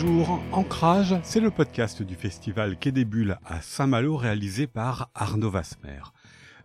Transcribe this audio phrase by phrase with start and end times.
[0.00, 5.50] Bonjour, Ancrage, c'est le podcast du festival Quai des Bulles à Saint-Malo réalisé par Arnaud
[5.50, 6.00] Vasmer.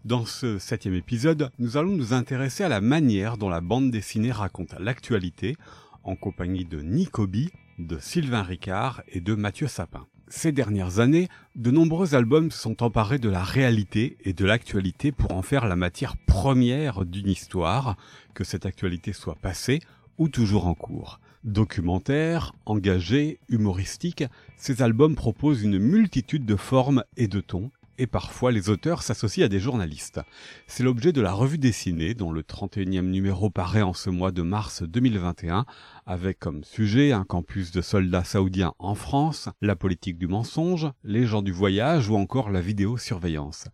[0.03, 4.31] Dans ce septième épisode, nous allons nous intéresser à la manière dont la bande dessinée
[4.31, 5.57] raconte l'actualité
[6.03, 10.07] en compagnie de Nicobi, de Sylvain Ricard et de Mathieu Sapin.
[10.27, 15.11] Ces dernières années, de nombreux albums se sont emparés de la réalité et de l'actualité
[15.11, 17.95] pour en faire la matière première d'une histoire,
[18.33, 19.81] que cette actualité soit passée
[20.17, 21.19] ou toujours en cours.
[21.45, 24.25] Documentaires, engagés, humoristiques,
[24.57, 29.45] ces albums proposent une multitude de formes et de tons, et parfois les auteurs s'associent
[29.45, 30.19] à des journalistes.
[30.67, 34.41] C'est l'objet de la revue dessinée dont le 31e numéro paraît en ce mois de
[34.41, 35.65] mars 2021
[36.05, 41.25] avec comme sujet un campus de soldats saoudiens en France, la politique du mensonge, les
[41.25, 43.67] gens du voyage ou encore la vidéosurveillance.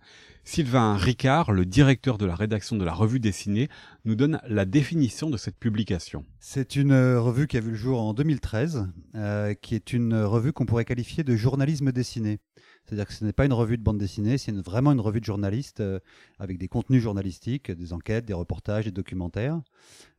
[0.48, 3.68] Sylvain Ricard, le directeur de la rédaction de la revue dessinée,
[4.06, 6.24] nous donne la définition de cette publication.
[6.40, 10.16] C'est une euh, revue qui a vu le jour en 2013, euh, qui est une
[10.16, 12.40] revue qu'on pourrait qualifier de journalisme dessiné.
[12.86, 15.26] C'est-à-dire que ce n'est pas une revue de bande dessinée, c'est vraiment une revue de
[15.26, 16.00] journalistes euh,
[16.38, 19.60] avec des contenus journalistiques, des enquêtes, des reportages, des documentaires,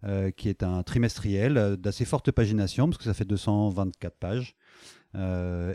[0.04, 4.56] euh, qui est un trimestriel euh, d'assez forte pagination, parce que ça fait 224 pages,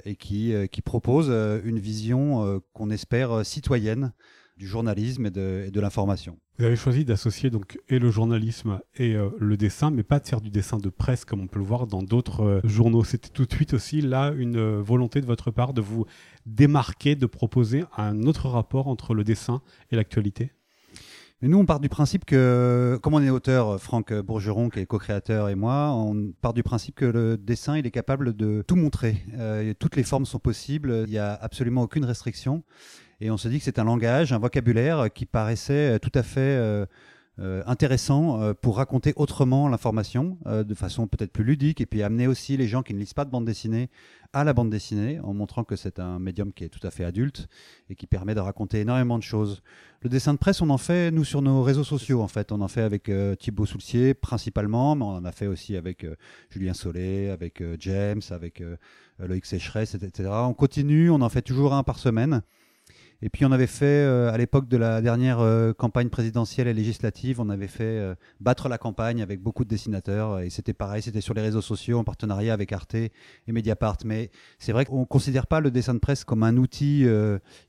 [0.05, 1.31] et qui, qui propose
[1.65, 4.13] une vision qu'on espère citoyenne
[4.61, 6.37] du journalisme et de, et de l'information.
[6.59, 10.27] Vous avez choisi d'associer donc et le journalisme et euh, le dessin, mais pas de
[10.27, 13.03] faire du dessin de presse comme on peut le voir dans d'autres euh, journaux.
[13.03, 16.05] C'était tout de suite aussi là une euh, volonté de votre part de vous
[16.45, 20.51] démarquer, de proposer un autre rapport entre le dessin et l'actualité?
[21.41, 24.85] Mais nous, on part du principe que, comme on est auteur, Franck Bourgeron, qui est
[24.85, 28.75] co-créateur, et moi, on part du principe que le dessin, il est capable de tout
[28.75, 29.25] montrer.
[29.79, 32.63] toutes les formes sont possibles, il n'y a absolument aucune restriction.
[33.23, 36.39] Et on se dit que c'est un langage, un vocabulaire qui paraissait tout à fait
[36.39, 36.87] euh,
[37.37, 42.25] euh, intéressant euh, pour raconter autrement l'information, de façon peut-être plus ludique, et puis amener
[42.25, 43.91] aussi les gens qui ne lisent pas de bande dessinée
[44.33, 47.03] à la bande dessinée, en montrant que c'est un médium qui est tout à fait
[47.03, 47.47] adulte
[47.91, 49.61] et qui permet de raconter énormément de choses.
[50.01, 52.51] Le dessin de presse, on en fait, nous, sur nos réseaux sociaux, en fait.
[52.51, 56.07] On en fait avec Thibaut Soulcier, principalement, mais on en a fait aussi avec
[56.49, 58.63] Julien Solé, avec James, avec
[59.19, 60.29] Loïc Sécheresse, etc.
[60.31, 62.41] On continue, on en fait toujours un par semaine.
[63.23, 66.73] Et puis on avait fait, euh, à l'époque de la dernière euh, campagne présidentielle et
[66.73, 70.39] législative, on avait fait euh, battre la campagne avec beaucoup de dessinateurs.
[70.39, 73.11] Et c'était pareil, c'était sur les réseaux sociaux en partenariat avec Arte et
[73.47, 73.97] Mediapart.
[74.05, 77.05] Mais c'est vrai qu'on ne considère pas le dessin de presse comme un outil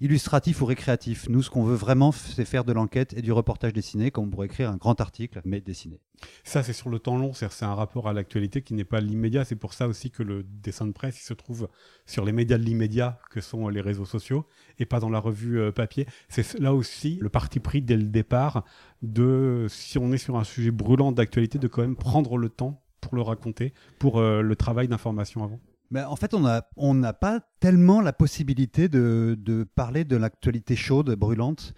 [0.00, 1.28] illustratif ou récréatif.
[1.28, 4.30] Nous, ce qu'on veut vraiment, c'est faire de l'enquête et du reportage dessiné, comme on
[4.30, 6.00] pourrait écrire un grand article, mais dessiné.
[6.44, 9.44] Ça, c'est sur le temps long, c'est un rapport à l'actualité qui n'est pas l'immédiat.
[9.44, 11.68] C'est pour ça aussi que le dessin de presse il se trouve
[12.06, 14.46] sur les médias de l'immédiat, que sont les réseaux sociaux,
[14.78, 16.06] et pas dans la revue euh, papier.
[16.28, 18.64] C'est là aussi le parti pris dès le départ
[19.02, 22.82] de, si on est sur un sujet brûlant d'actualité, de quand même prendre le temps
[23.00, 25.60] pour le raconter, pour euh, le travail d'information avant.
[25.90, 31.14] Mais en fait, on n'a pas tellement la possibilité de, de parler de l'actualité chaude,
[31.16, 31.74] brûlante.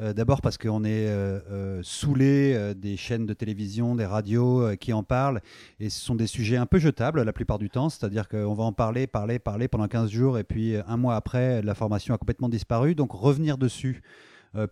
[0.00, 4.92] Euh, d'abord parce qu'on est euh, euh, saoulé des chaînes de télévision, des radios qui
[4.92, 5.40] en parlent,
[5.80, 8.64] et ce sont des sujets un peu jetables la plupart du temps, c'est-à-dire qu'on va
[8.64, 12.18] en parler, parler, parler pendant 15 jours, et puis un mois après, la formation a
[12.18, 14.02] complètement disparu, donc revenir dessus.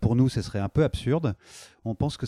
[0.00, 1.34] Pour nous, ce serait un peu absurde.
[1.84, 2.26] On pense que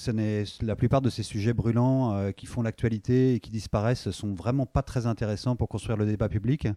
[0.64, 4.82] la plupart de ces sujets brûlants qui font l'actualité et qui disparaissent sont vraiment pas
[4.82, 6.69] très intéressants pour construire le débat public.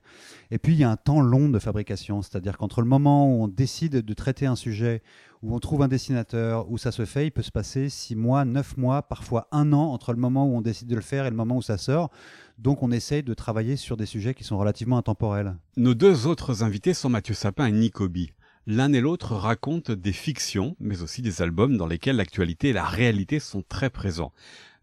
[0.50, 3.44] Et puis il y a un temps long de fabrication, c'est-à-dire qu'entre le moment où
[3.44, 5.04] on décide de traiter un sujet
[5.44, 8.46] où on trouve un dessinateur, où ça se fait, il peut se passer six mois,
[8.46, 11.30] neuf mois, parfois un an entre le moment où on décide de le faire et
[11.30, 12.10] le moment où ça sort.
[12.58, 15.56] Donc on essaye de travailler sur des sujets qui sont relativement intemporels.
[15.78, 18.32] Nos deux autres invités sont Mathieu Sapin et Nicobi.
[18.68, 22.86] L'un et l'autre racontent des fictions, mais aussi des albums dans lesquels l'actualité et la
[22.86, 24.34] réalité sont très présents.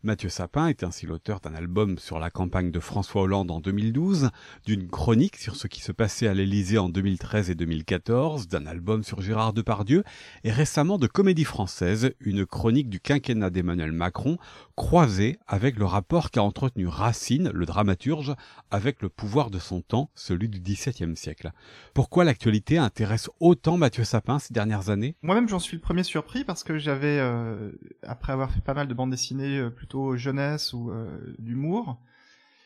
[0.04, 4.30] Mathieu Sapin est ainsi l'auteur d'un album sur la campagne de François Hollande en 2012,
[4.64, 9.02] d'une chronique sur ce qui se passait à l'Élysée en 2013 et 2014, d'un album
[9.02, 10.04] sur Gérard Depardieu,
[10.44, 14.38] et récemment de Comédie Française, une chronique du quinquennat d'Emmanuel Macron,
[14.76, 18.36] croisée avec le rapport qu'a entretenu Racine, le dramaturge,
[18.70, 21.50] avec le pouvoir de son temps, celui du XVIIe siècle.
[21.92, 25.16] Pourquoi l'actualité intéresse autant Mathieu Sapin ces dernières années?
[25.22, 27.72] Moi-même j'en suis le premier surpris parce que j'avais, euh,
[28.04, 31.06] après avoir fait pas mal de bandes dessinées euh, plutôt jeunesse ou euh,
[31.38, 31.96] d'humour.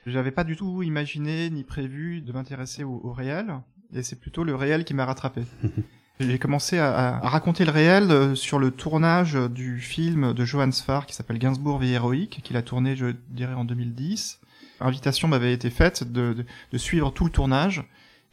[0.06, 3.60] J'avais pas du tout imaginé ni prévu de m'intéresser au, réel,
[3.94, 5.42] et c'est plutôt le réel qui m'a rattrapé.
[6.20, 11.06] J'ai commencé à, raconter le réel euh, sur le tournage du film de Johann Sfar
[11.06, 14.40] qui s'appelle Gainsbourg vie héroïque, qu'il a tourné, je dirais, en 2010.
[14.80, 17.84] Invitation m'avait été faite de, suivre tout le tournage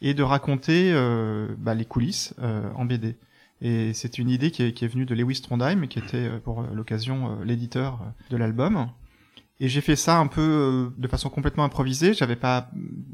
[0.02, 2.34] et de raconter euh, bah, les coulisses
[2.74, 3.16] en BD.
[3.62, 6.66] Et c'est une idée qui est, venue de Lewis Trondheim, qui était euh, pour euh,
[6.72, 8.88] l'occasion euh, l'éditeur de l'album.
[9.62, 12.14] Et j'ai fait ça un peu de façon complètement improvisée.
[12.14, 12.70] J'avais pas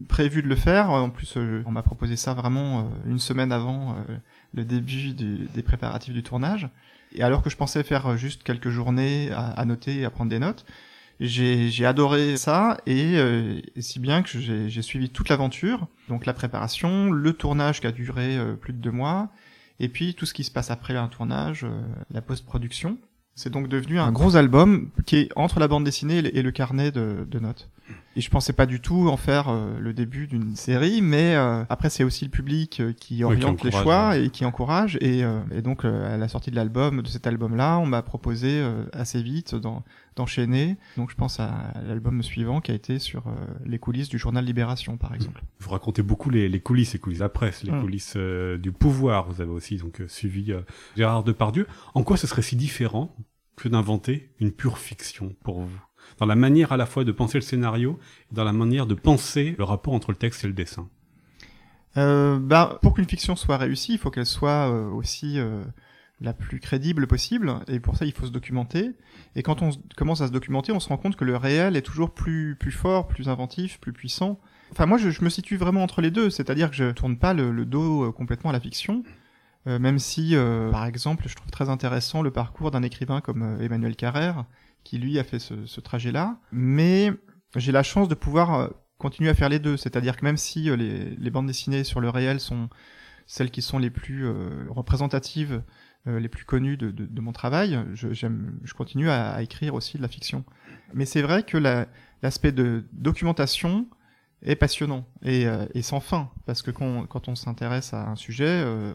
[0.08, 0.90] prévu de le faire.
[0.90, 3.96] En plus, on m'a proposé ça vraiment une semaine avant
[4.54, 6.68] le début des préparatifs du tournage.
[7.10, 10.38] Et alors que je pensais faire juste quelques journées à, noter et à prendre des
[10.38, 10.64] notes,
[11.18, 13.20] j'ai adoré ça et,
[13.80, 18.38] si bien que j'ai suivi toute l'aventure, donc la préparation, le tournage qui a duré
[18.60, 19.32] plus de deux mois,
[19.80, 21.66] et puis tout ce qui se passe après un tournage,
[22.10, 22.98] la post-production.
[23.34, 26.90] C'est donc devenu un gros album qui est entre la bande dessinée et le carnet
[26.90, 27.68] de, de notes.
[28.16, 31.64] Et je pensais pas du tout en faire euh, le début d'une série, mais euh,
[31.68, 34.96] après c'est aussi le public euh, qui oriente les choix et qui encourage.
[35.02, 35.22] Et,
[35.52, 39.54] et donc à la sortie de l'album, de cet album-là, on m'a proposé assez vite
[40.16, 40.76] d'enchaîner.
[40.96, 43.24] Donc je pense à l'album suivant qui a été sur
[43.64, 45.42] les coulisses du journal Libération, par exemple.
[45.60, 47.80] Vous racontez beaucoup les, les coulisses, les coulisses de la presse, les mm.
[47.80, 49.28] coulisses du pouvoir.
[49.30, 50.52] Vous avez aussi donc suivi
[50.96, 51.66] Gérard Depardieu.
[51.94, 53.14] En quoi ce serait si différent
[53.56, 55.78] que d'inventer une pure fiction pour vous?
[56.18, 57.98] Dans la manière à la fois de penser le scénario
[58.32, 60.88] dans la manière de penser le rapport entre le texte et le dessin
[61.94, 65.62] bah, Pour qu'une fiction soit réussie, il faut qu'elle soit euh, aussi euh,
[66.20, 68.92] la plus crédible possible, et pour ça il faut se documenter.
[69.34, 71.82] Et quand on commence à se documenter, on se rend compte que le réel est
[71.82, 74.38] toujours plus, plus fort, plus inventif, plus puissant.
[74.72, 77.64] Enfin moi je, me situe vraiment entre les deux, c'est-à-dire que je tourne pas le,
[77.64, 79.02] dos complètement à la fiction.
[79.66, 80.36] Même si,
[80.70, 84.44] par exemple, je trouve très intéressant le parcours d'un écrivain comme Emmanuel Carrère,
[84.86, 86.38] qui lui a fait ce, trajet-là.
[86.52, 87.12] Mais
[87.56, 91.10] j'ai la chance de pouvoir continuer à faire les deux, c'est-à-dire que même si les,
[91.16, 92.68] les, bandes dessinées sur le réel sont
[93.26, 94.26] celles qui sont les plus
[94.68, 95.62] représentatives,
[96.06, 100.44] les plus connues de, mon travail, je, continue à, écrire aussi de la fiction.
[100.94, 101.58] Mais c'est vrai que
[102.22, 103.88] l'aspect de documentation
[104.42, 108.16] est passionnant et, euh, et, sans fin parce que quand, quand on s'intéresse à un
[108.16, 108.92] sujet, euh,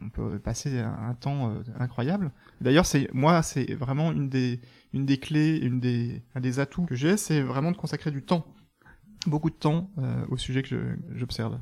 [0.00, 2.30] on, peut passer un, temps euh, incroyable.
[2.60, 4.60] D'ailleurs, c'est moi, c'est vraiment une des
[4.92, 8.22] une des clés, une des un des atouts que j'ai, c'est vraiment de consacrer du
[8.22, 8.46] temps,
[9.26, 9.90] beaucoup de temps
[10.28, 11.58] au sujet que j'observe.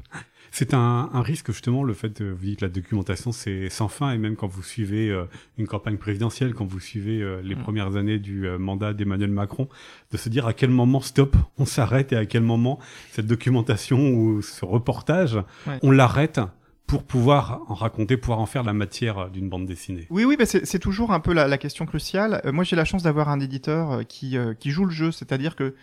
[0.54, 3.88] C'est un, un, risque justement le fait de vous dites que la documentation c'est sans
[3.88, 5.24] fin et même quand vous suivez euh,
[5.56, 7.62] une campagne présidentielle, quand vous suivez euh, les mm.
[7.62, 9.70] premières années du euh, mandat d'Emmanuel Macron,
[10.10, 12.78] de se dire à quel moment stop, on s'arrête et à quel moment
[13.12, 15.38] cette documentation ou ce reportage,
[15.82, 16.38] on l'arrête
[16.86, 20.06] pour pouvoir en raconter, pouvoir en faire la matière d'une bande dessinée.
[20.10, 22.42] Oui, oui, bah c'est toujours un peu la, la question cruciale.
[22.52, 25.74] moi, j'ai la chance d'avoir un éditeur qui, qui joue le jeu, c'est-à-dire que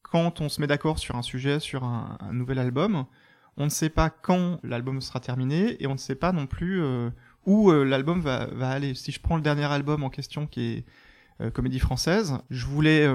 [0.00, 3.04] quand on se met d'accord sur un sujet, sur un, un nouvel album,
[3.56, 6.82] on ne sait pas quand l'album sera terminé et on ne sait pas non plus
[6.82, 7.10] euh,
[7.46, 8.94] où euh, l'album va, aller.
[8.94, 10.84] Si je prends le dernier album en question qui est
[11.40, 13.08] euh, Comédie française, je voulais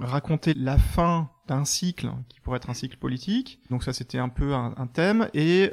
[0.00, 3.60] raconter la fin d'un cycle qui pourrait être un cycle politique.
[3.70, 5.70] Donc ça c'était un peu un, thème et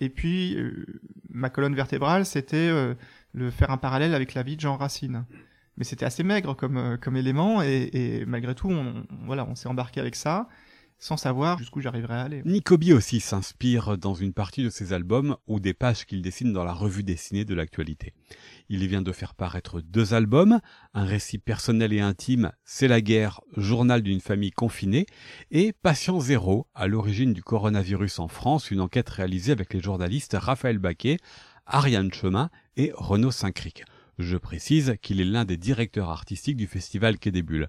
[0.00, 0.56] et puis
[1.28, 2.70] ma colonne vertébrale c'était
[3.34, 5.24] le faire un parallèle avec la vie de Jean Racine.
[5.76, 8.72] Mais c'était assez maigre comme comme élément et, malgré tout
[9.26, 10.48] voilà on s'est embarqué avec ça
[10.98, 12.42] sans savoir jusqu'où j'arriverai à aller.
[12.44, 16.64] Nicobi aussi s'inspire dans une partie de ses albums ou des pages qu'il dessine dans
[16.64, 18.14] la revue dessinée de l'actualité.
[18.68, 20.60] Il vient de faire paraître deux albums,
[20.94, 25.06] un récit personnel et intime, C'est la guerre, journal d'une famille confinée,
[25.50, 30.36] et Patient Zéro, à l'origine du coronavirus en France, une enquête réalisée avec les journalistes
[30.38, 31.18] Raphaël Baquet,
[31.66, 33.84] Ariane Chemin et Renaud Saint-Cric.
[34.18, 37.68] Je précise qu'il est l'un des directeurs artistiques du festival Quai des Bulles.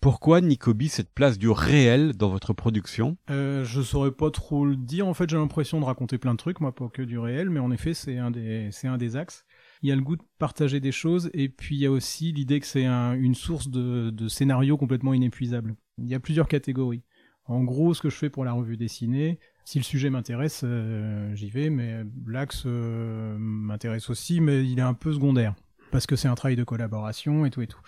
[0.00, 3.18] Pourquoi, Nicobi, cette place du réel dans votre production?
[3.28, 5.06] Euh, Je saurais pas trop le dire.
[5.06, 7.60] En fait, j'ai l'impression de raconter plein de trucs, moi, pas que du réel, mais
[7.60, 9.44] en effet, c'est un des, axes.
[9.82, 12.32] Il y a le goût de partager des choses, et puis il y a aussi
[12.32, 15.76] l'idée que c'est un, une source de, de scénarios complètement inépuisable.
[15.98, 17.02] Il y a plusieurs catégories.
[17.44, 21.34] En gros, ce que je fais pour la revue dessinée, si le sujet m'intéresse, euh,
[21.34, 25.54] j'y vais, mais l'axe euh, m'intéresse aussi, mais il est un peu secondaire
[25.90, 27.80] parce que c'est un travail de collaboration et tout et tout.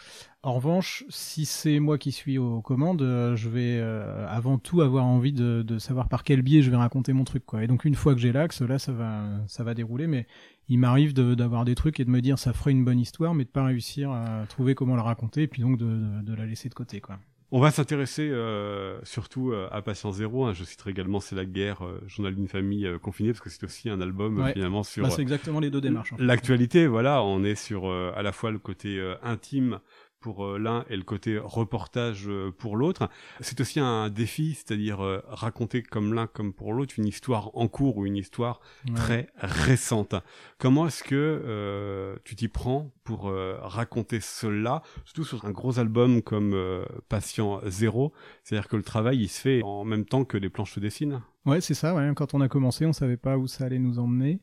[0.42, 4.80] En revanche, si c'est moi qui suis aux commandes, euh, je vais euh, avant tout
[4.80, 7.62] avoir envie de, savoir par quel biais je vais raconter mon truc, quoi.
[7.62, 10.06] Et donc une fois que j'ai l'axe, là, ça va, ça va dérouler.
[10.06, 10.26] Mais
[10.68, 13.44] il m'arrive d'avoir des trucs et de me dire ça ferait une bonne histoire, mais
[13.44, 16.68] de pas réussir à trouver comment la raconter, et puis donc de, de la laisser
[16.68, 17.18] de côté, quoi.
[17.54, 20.46] On va s'intéresser euh, surtout euh, à Patient Zéro.
[20.46, 20.54] Hein.
[20.54, 23.62] Je citerai également C'est la guerre, euh, journal d'une famille euh, confinée, parce que c'est
[23.62, 24.54] aussi un album ouais.
[24.54, 26.14] finalement sur bah, c'est exactement les deux démarches.
[26.18, 29.80] L'actualité, voilà, on est sur à la fois le côté intime
[30.22, 33.10] pour euh, l'un et le côté reportage euh, pour l'autre.
[33.40, 37.68] C'est aussi un défi, c'est-à-dire euh, raconter comme l'un comme pour l'autre une histoire en
[37.68, 38.94] cours ou une histoire ouais.
[38.94, 40.14] très récente.
[40.58, 45.78] Comment est-ce que euh, tu t'y prends pour euh, raconter cela, surtout sur un gros
[45.78, 48.12] album comme euh, Patient Zéro,
[48.44, 51.20] c'est-à-dire que le travail il se fait en même temps que les planches se dessinent.
[51.44, 51.94] Ouais, c'est ça.
[51.94, 52.08] Ouais.
[52.14, 54.40] Quand on a commencé, on savait pas où ça allait nous emmener.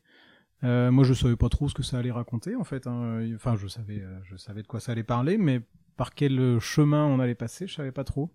[0.62, 2.86] Euh, moi, je savais pas trop ce que ça allait raconter, en fait.
[2.86, 3.22] Hein.
[3.34, 5.60] Enfin, je savais, euh, je savais de quoi ça allait parler, mais
[5.96, 8.30] par quel chemin on allait passer, je savais pas trop.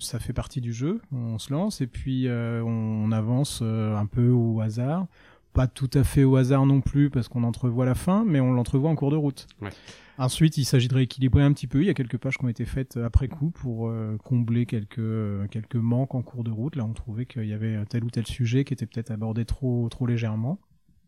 [0.00, 4.06] Ça fait partie du jeu, on se lance et puis euh, on avance euh, un
[4.06, 5.06] peu au hasard.
[5.52, 8.52] Pas tout à fait au hasard non plus parce qu'on entrevoit la fin, mais on
[8.52, 9.46] l'entrevoit en cours de route.
[9.60, 9.68] Ouais.
[10.16, 11.82] Ensuite, il s'agit de rééquilibrer un petit peu.
[11.82, 15.48] Il y a quelques pages qui ont été faites après coup pour euh, combler quelques
[15.50, 16.76] quelques manques en cours de route.
[16.76, 19.88] Là, on trouvait qu'il y avait tel ou tel sujet qui était peut-être abordé trop
[19.90, 20.58] trop légèrement.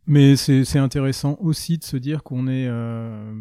[0.06, 3.32] Mais c'est intéressant aussi de se dire qu'on est euh,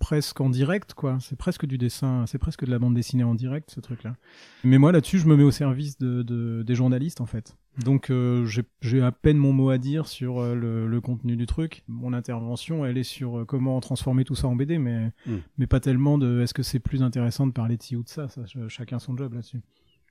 [0.00, 1.18] presque en direct, quoi.
[1.20, 4.16] C'est presque du dessin, c'est presque de la bande dessinée en direct, ce truc-là.
[4.64, 7.56] Mais moi, là-dessus, je me mets au service de, de des journalistes, en fait.
[7.84, 8.44] Donc, euh,
[8.80, 11.84] j'ai à peine mon mot à dire sur euh, le, le, contenu du truc.
[11.86, 15.36] Mon intervention, elle est sur euh, comment transformer tout ça en BD, mais, Mm.
[15.58, 18.08] mais pas tellement de est-ce que c'est plus intéressant de parler de ci ou de
[18.08, 18.28] ça.
[18.28, 19.60] ça chacun son job là-dessus.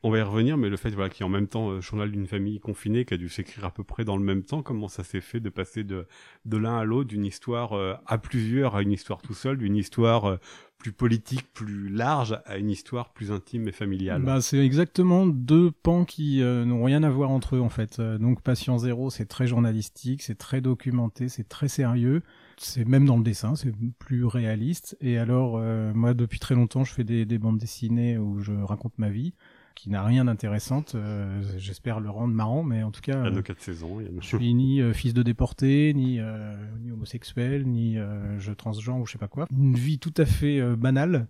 [0.01, 1.82] On va y revenir, mais le fait voilà, qu'il y ait en même temps euh,
[1.82, 4.62] journal d'une famille confinée qui a dû s'écrire à peu près dans le même temps,
[4.62, 6.08] comment ça s'est fait de passer de,
[6.46, 9.75] de l'un à l'autre, d'une histoire euh, à plusieurs à une histoire tout seul, d'une
[9.75, 10.38] histoire euh,
[10.79, 14.24] plus politique, plus large à une histoire plus intime et familiale?
[14.24, 18.00] Bah, c'est exactement deux pans qui euh, n'ont rien à voir entre eux en fait.
[18.00, 22.24] Euh, donc Patient Zéro, c'est très journalistique, c'est très documenté, c'est très sérieux.
[22.58, 24.98] C'est même dans le dessin, c'est plus réaliste.
[25.01, 28.53] Et alors, euh, moi, depuis très longtemps, je fais des, des bandes dessinées où je
[28.53, 29.34] raconte ma vie,
[29.81, 30.83] qui n'a rien d'intéressant.
[30.95, 34.01] Euh, J'espère le rendre marrant, mais en tout cas, Il y a euh, quatre saisons.
[34.01, 37.98] Il y a je suis ni euh, fils de déporté, ni, euh, ni homosexuel, ni
[37.98, 39.48] euh, je transgenre ou je sais pas quoi.
[39.57, 41.27] Une vie tout à fait banale.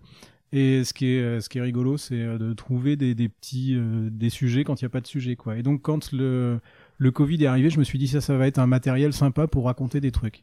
[0.52, 4.08] Et ce qui est, ce qui est rigolo, c'est de trouver des, des petits euh,
[4.10, 5.56] des sujets quand il n'y a pas de sujet, quoi.
[5.56, 6.58] Et donc quand le
[6.98, 9.46] le Covid est arrivé, je me suis dit ça, ça va être un matériel sympa
[9.46, 10.42] pour raconter des trucs.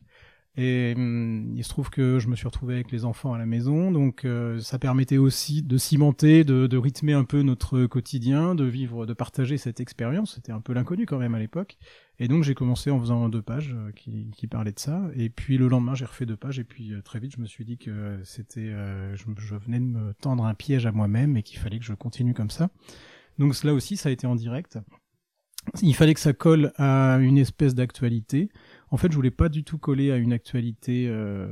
[0.59, 3.45] Et hum, il se trouve que je me suis retrouvé avec les enfants à la
[3.45, 8.55] maison, donc euh, ça permettait aussi de cimenter, de, de rythmer un peu notre quotidien,
[8.55, 10.33] de vivre, de partager cette expérience.
[10.33, 11.77] C'était un peu l'inconnu quand même à l'époque.
[12.19, 15.03] Et donc j'ai commencé en faisant deux pages euh, qui, qui parlaient de ça.
[15.15, 16.57] Et puis le lendemain j'ai refait deux pages.
[16.57, 19.79] Et puis euh, très vite je me suis dit que c'était, euh, je, je venais
[19.79, 22.69] de me tendre un piège à moi-même et qu'il fallait que je continue comme ça.
[23.37, 24.79] Donc cela aussi ça a été en direct.
[25.81, 28.49] Il fallait que ça colle à une espèce d'actualité.
[28.89, 31.48] En fait, je voulais pas du tout coller à une actualité euh,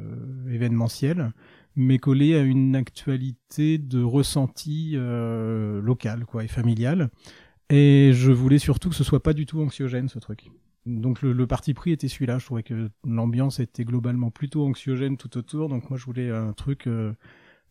[0.50, 1.34] événementielle,
[1.76, 7.10] mais coller à une actualité de ressenti euh, local, quoi, et familial.
[7.70, 10.50] Et je voulais surtout que ce soit pas du tout anxiogène, ce truc.
[10.86, 12.38] Donc le, parti pris était celui-là.
[12.38, 15.68] Je trouvais que l'ambiance était globalement plutôt anxiogène tout autour.
[15.68, 17.14] Donc moi, je voulais un truc euh,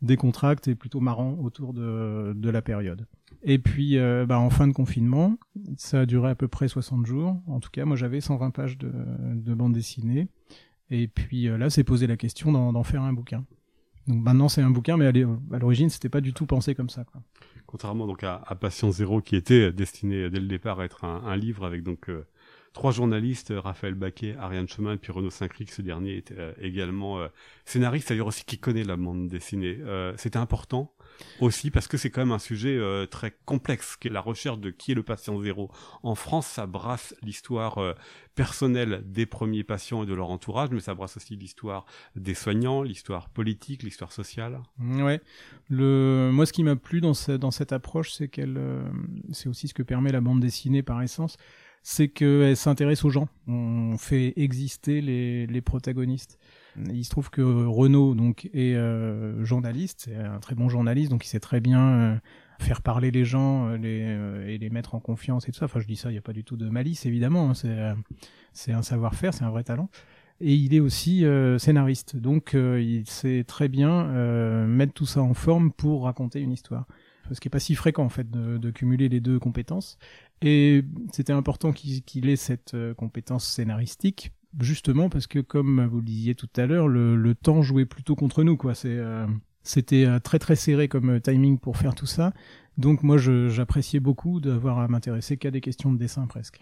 [0.05, 3.07] décontracté et plutôt marrant autour de, la période.
[3.43, 5.37] Et puis, euh, bah, en fin de confinement,
[5.77, 7.37] ça a duré à peu près 60 jours.
[7.47, 8.91] En tout cas, moi, j'avais 120 pages de,
[9.35, 10.29] de bande dessinée.
[10.91, 13.45] Et puis euh, là, c'est posé la question d'en faire un bouquin.
[14.07, 17.05] Donc maintenant, c'est un bouquin, mais à l'origine, c'était pas du tout pensé comme ça.
[17.67, 21.25] Contrairement donc à, à Patient Zéro qui était destiné dès le départ à être un,
[21.25, 22.27] un livre avec donc euh,
[22.75, 25.73] trois journalistes, euh, Raphaël Baquet, Ariane Chemin puis Renaud Saint-Cric.
[25.73, 27.29] Ce dernier était euh, également euh,
[27.65, 29.79] scénariste, c'est-à-dire aussi qui connaît la bande dessinée.
[30.19, 30.93] C'était important
[31.41, 32.79] aussi parce que c'est quand même un sujet
[33.11, 35.71] très complexe, qui est la recherche de qui est le patient zéro.
[36.03, 37.79] En France, ça brasse l'histoire
[38.35, 42.83] personnelle des premiers patients et de leur entourage, mais ça brasse aussi l'histoire des soignants,
[42.83, 44.61] l'histoire politique, l'histoire sociale.
[44.81, 45.21] Ouais.
[45.71, 48.61] Le, moi, ce qui m'a plu dans, ce- dans cette approche, c'est qu'elle,
[49.33, 51.37] c'est aussi ce que permet la bande dessinée par essence,
[51.87, 53.29] c'est qu'elle s'intéresse aux gens.
[53.47, 56.41] On fait exister les, les protagonistes.
[56.91, 61.25] Il se trouve que Renaud donc est euh, journaliste, c'est un très bon journaliste, donc
[61.25, 62.17] il sait très bien euh,
[62.59, 65.67] faire parler les gens euh, les, euh, et les mettre en confiance et tout ça.
[65.67, 67.51] Enfin, je dis ça, il n'y a pas du tout de malice évidemment.
[67.51, 67.95] hein, c'est euh,
[68.53, 69.89] c'est un savoir-faire, c'est un vrai talent.
[70.41, 75.07] Et il est aussi euh, scénariste, donc euh, il sait très bien euh, mettre tout
[75.07, 76.87] ça en forme pour raconter une histoire.
[77.31, 79.97] Ce qui est pas si fréquent en fait de, de cumuler les deux compétences.
[80.47, 86.05] Et c'était important qu'il ait cette euh, compétence scénaristique, justement parce que comme vous le
[86.05, 88.59] disiez tout à l'heure, le, temps jouait plutôt contre nous.
[88.85, 89.27] euh,
[89.63, 92.35] c'était euh, très très serré comme timing pour faire tout ça.
[92.77, 96.61] Donc moi j'appréciais beaucoup d'avoir à m'intéresser qu'à des questions de dessin presque.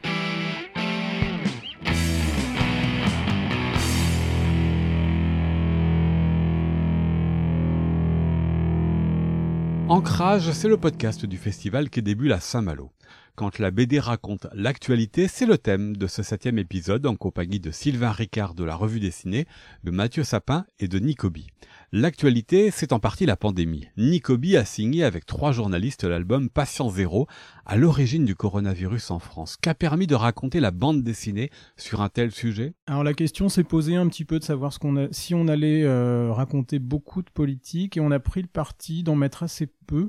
[9.89, 12.93] Ancrage, c'est le podcast du festival qui débute à Saint-Malo.
[13.35, 17.71] Quand la BD raconte l'actualité, c'est le thème de ce septième épisode en compagnie de
[17.71, 19.47] Sylvain Ricard de la revue dessinée,
[19.85, 21.47] de Mathieu Sapin et de Nicobi.
[21.95, 23.87] L'actualité, c'est en partie la pandémie.
[23.99, 27.27] Nicobi a signé avec trois journalistes l'album Patient Zéro,
[27.67, 32.09] à l'origine du coronavirus en France, qu'a permis de raconter la bande dessinée sur un
[32.09, 32.73] tel sujet?
[32.87, 34.73] Alors la question s'est posée un petit peu de savoir
[35.11, 39.15] si on allait euh, raconter beaucoup de politique et on a pris le parti d'en
[39.15, 40.09] mettre assez peu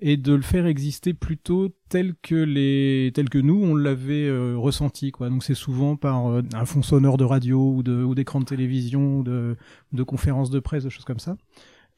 [0.00, 4.54] et de le faire exister plutôt tel que les tel que nous on l'avait euh,
[4.56, 5.28] ressenti quoi.
[5.28, 8.44] Donc c'est souvent par euh, un fond sonore de radio ou de ou d'écran de
[8.44, 9.56] télévision ou de
[9.92, 11.36] de conférences de presse, de choses comme ça.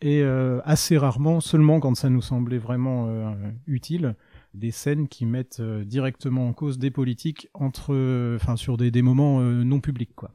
[0.01, 3.33] et euh, assez rarement, seulement quand ça nous semblait vraiment euh,
[3.67, 4.17] utile,
[4.55, 7.95] des scènes qui mettent euh, directement en cause des politiques entre,
[8.37, 10.33] enfin sur des, des moments non publics quoi.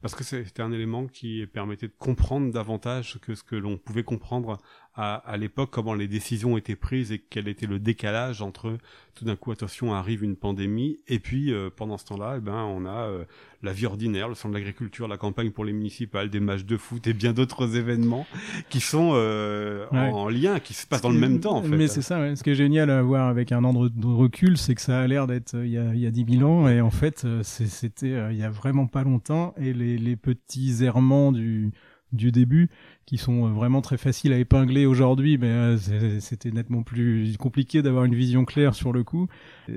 [0.00, 4.02] Parce que c'était un élément qui permettait de comprendre davantage que ce que l'on pouvait
[4.02, 4.58] comprendre
[5.00, 8.76] à, à l'époque, comment les décisions étaient prises et quel était le décalage entre
[9.14, 12.64] tout d'un coup, attention, arrive une pandémie, et puis euh, pendant ce temps-là, eh ben,
[12.64, 13.24] on a euh,
[13.62, 16.76] la vie ordinaire, le centre de l'agriculture, la campagne pour les municipales, des matchs de
[16.76, 18.26] foot et bien d'autres événements
[18.70, 21.58] qui sont euh, en, lien, qui se passent dans le même temps.
[21.58, 21.76] En fait.
[21.76, 22.34] Mais c'est ça, ouais.
[22.34, 25.06] ce qui est génial à voir avec un an de recul, c'est que ça a
[25.06, 28.36] l'air d'être il y a, y a 10 000 ans, et en fait, c'était il
[28.36, 31.72] y a vraiment pas longtemps, et les, les petits errements du
[32.12, 32.70] du début
[33.08, 37.80] qui sont euh, vraiment très faciles à épingler aujourd'hui, mais euh, c'était nettement plus compliqué
[37.80, 39.28] d'avoir une vision claire sur le coup.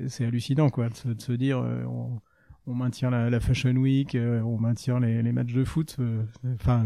[0.07, 1.85] C'est hallucinant, quoi, de se, dire, euh,
[2.67, 5.95] on, maintient la, Fashion Week, on maintient les, les, matchs de foot.
[6.55, 6.85] Enfin,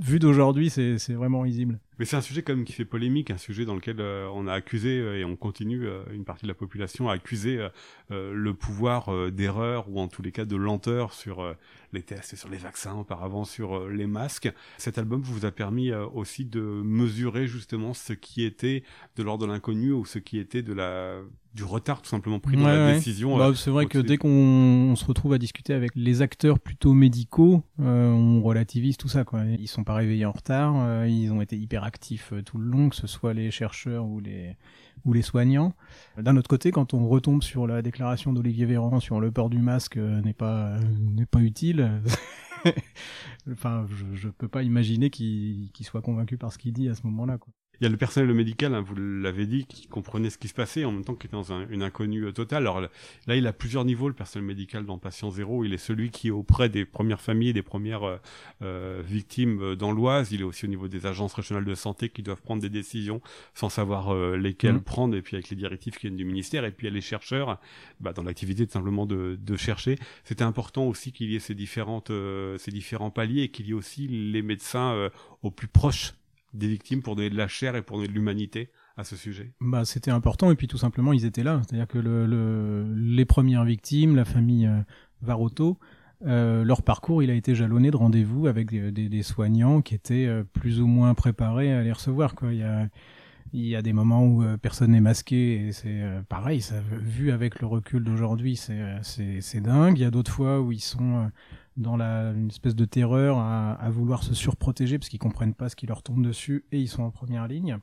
[0.00, 1.78] vu d'aujourd'hui, c'est vraiment risible.
[1.98, 4.46] Mais c'est un sujet quand même qui fait polémique, un sujet dans lequel euh, on
[4.46, 7.60] a accusé euh, et on continue euh, une partie de la population à accuser
[8.10, 11.54] le pouvoir d'erreur ou en tous les cas de lenteur sur
[11.92, 14.52] les tests et sur les vaccins, auparavant sur les masques.
[14.76, 18.82] Cet album vous a permis aussi de mesurer justement ce qui était
[19.16, 21.20] de l'ordre de l'inconnu ou ce qui était de la
[21.54, 23.36] du retard tout simplement pris dans la décision.
[23.36, 27.62] Bah, c'est vrai que dès qu'on se retrouve à discuter avec les acteurs plutôt médicaux,
[27.78, 29.24] on relativise tout ça.
[29.24, 29.44] Quoi.
[29.58, 32.88] Ils sont pas réveillés en retard, ils ont été hyper actifs euh, tout le long,
[32.88, 34.56] que ce soit les chercheurs ou les,
[35.04, 35.74] ou les soignants.
[36.16, 39.58] D'un autre côté, quand on retombe sur la déclaration d'Olivier Véran sur le port du
[39.58, 42.02] masque euh, n'est pas, euh, n'est pas utile,
[43.50, 47.02] enfin, je, ne peux pas imaginer qu'il soit convaincu par ce qu'il dit à ce
[47.06, 47.38] moment-là.
[47.38, 47.52] Quoi.
[47.82, 50.54] Il y a le personnel médical, hein, vous l'avez dit, qui comprenait ce qui se
[50.54, 52.62] passait, en même temps qu'il était dans une inconnue euh, totale.
[52.62, 55.64] Alors là, il a plusieurs niveaux, le personnel médical dans Patient Zéro.
[55.64, 58.18] Il est celui qui est auprès des premières familles des premières euh,
[58.62, 60.30] euh victimes euh, dans l'Oise.
[60.30, 63.20] Il est aussi au niveau des agences régionales de santé qui doivent prendre des décisions
[63.52, 64.82] sans savoir lesquelles mmh.
[64.82, 66.64] prendre, et puis avec les directives qui viennent du ministère.
[66.64, 67.58] Et puis il y a les chercheurs,
[67.98, 69.98] bah, dans l'activité tout simplement de, de chercher.
[70.22, 72.12] C'était important aussi qu'il y ait ces, différentes,
[72.58, 75.10] ces différents paliers et qu'il y ait aussi les médecins
[75.42, 76.14] au plus proche
[76.54, 79.54] des victimes pour donner de la chair et pour donner de l'humanité à ce sujet
[79.60, 83.64] Bah, c'était important et puis tout simplement ils étaient là, c'est-à-dire que le, les premières
[83.64, 84.80] victimes, la famille euh,
[85.22, 85.78] Varoto,
[86.26, 90.26] euh, leur parcours il a été jalonné de rendez-vous avec des, des, soignants qui étaient
[90.26, 92.34] euh, plus ou moins préparés à les recevoir.
[92.34, 92.52] Quoi.
[92.52, 92.88] Il y a
[93.54, 97.60] il y a des moments où personne n'est masqué et c'est pareil, ça, vu avec
[97.60, 99.98] le recul d'aujourd'hui, c'est dingue.
[99.98, 101.30] Il y a d'autres fois où ils sont
[101.76, 105.68] dans la, une espèce de terreur à, à vouloir se surprotéger parce qu'ils comprennent pas
[105.68, 107.78] ce qui leur tombe dessus et ils sont en première ligne.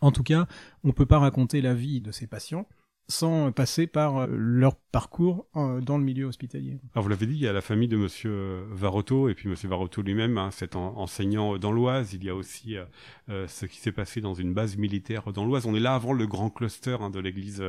[0.00, 0.46] En tout cas,
[0.84, 2.66] on peut pas raconter la vie de ces patients
[3.12, 6.78] sans passer par euh, leur parcours euh, dans le milieu hospitalier.
[6.94, 9.48] Alors vous l'avez dit, il y a la famille de Monsieur euh, Varotto et puis
[9.48, 12.14] Monsieur Varotto lui-même, hein, cet enseignant dans l'Oise.
[12.14, 12.76] Il y a aussi
[13.28, 15.66] ce qui s'est passé dans une base militaire dans l'Oise.
[15.66, 17.62] On est là avant le grand cluster hein, de l'Église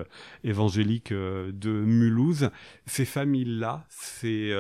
[0.44, 2.50] évangélique de Mulhouse.
[2.86, 4.54] Ces familles-là, ces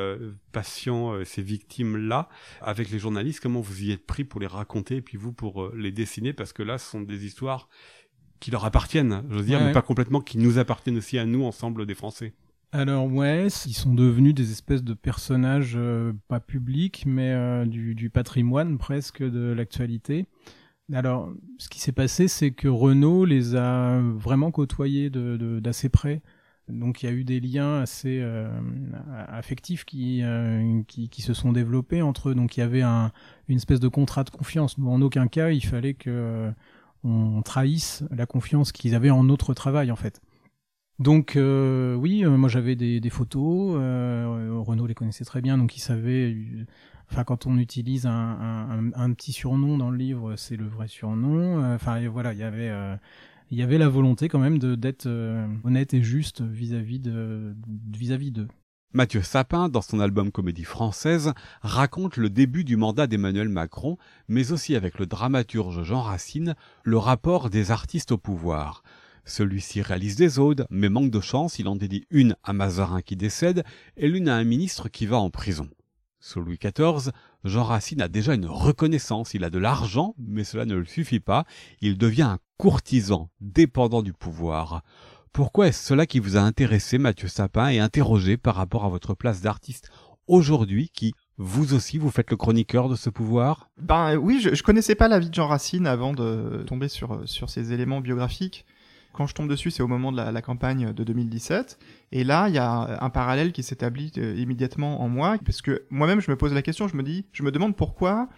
[0.51, 2.29] patients, ces victimes-là,
[2.61, 5.71] avec les journalistes, comment vous y êtes pris pour les raconter et puis vous pour
[5.75, 6.33] les dessiner?
[6.33, 7.69] Parce que là, ce sont des histoires
[8.43, 11.45] qui leur appartiennent, je veux dire, mais pas complètement qui nous appartiennent aussi à nous,
[11.45, 12.33] ensemble des Français.
[12.73, 17.95] Alors ouais, ils sont devenus des espèces de personnages euh, pas publics, mais euh, du,
[17.95, 20.25] du, patrimoine presque de l'actualité.
[20.91, 26.21] Alors, ce qui s'est passé, c'est que Renault les a vraiment côtoyés d'assez de, près.
[26.67, 28.49] Donc il y a eu des liens assez euh,
[29.29, 30.21] affectifs qui,
[30.89, 32.35] qui, qui, se sont développés entre eux.
[32.35, 33.13] Donc il y avait un,
[33.47, 34.75] une espèce de contrat de confiance.
[34.77, 36.51] en aucun cas, il fallait que
[37.03, 40.21] on trahisse la confiance qu'ils avaient en notre travail en fait.
[40.99, 45.75] Donc euh, oui, euh, moi j'avais des, photos, euh, Renaud les connaissait très bien, donc
[45.75, 46.35] il savait.
[47.11, 51.73] Enfin, quand on utilise un, petit surnom dans le livre, c'est le vrai surnom.
[51.75, 52.71] Enfin voilà, il y avait
[53.51, 55.07] il y avait la volonté quand même d'être
[55.63, 57.55] honnête et juste vis-à-vis de
[57.91, 58.47] vis-à-vis d'eux.
[58.95, 64.51] Mathieu Sapin, dans son album Comédie française, raconte le début du mandat d'Emmanuel Macron, mais
[64.51, 66.53] aussi avec le dramaturge Jean Racine,
[66.83, 68.83] le rapport des artistes au pouvoir.
[69.25, 73.15] Celui-ci réalise des odes, mais manque de chance, il en dédie une à Mazarin qui
[73.15, 73.63] décède
[73.97, 75.67] et l'une à un ministre qui va en prison.
[76.19, 77.11] Sous Louis XIV,
[77.43, 81.19] Jean Racine a déjà une reconnaissance, il a de l'argent, mais cela ne le suffit
[81.19, 81.45] pas,
[81.81, 84.83] il devient un courtisan, dépendant du pouvoir.
[85.33, 89.15] Pourquoi est-ce cela qui vous a intéressé, Mathieu Sapin, et interrogé par rapport à votre
[89.15, 89.89] place d'artiste
[90.27, 93.67] aujourd'hui qui, vous aussi, vous faites le chroniqueur de ce pouvoir?
[93.81, 97.73] Ben oui, je, connaissais pas la vie de Jean Racine avant de tomber sur, ces
[97.73, 98.63] éléments biographiques.
[99.11, 101.79] Quand je tombe dessus, c'est au moment de la, campagne de 2017.
[102.11, 105.81] Et là, il y a un parallèle qui s'établit euh, immédiatement en moi, parce que
[105.89, 108.29] moi-même, je me pose la question, je me dis, je me demande pourquoi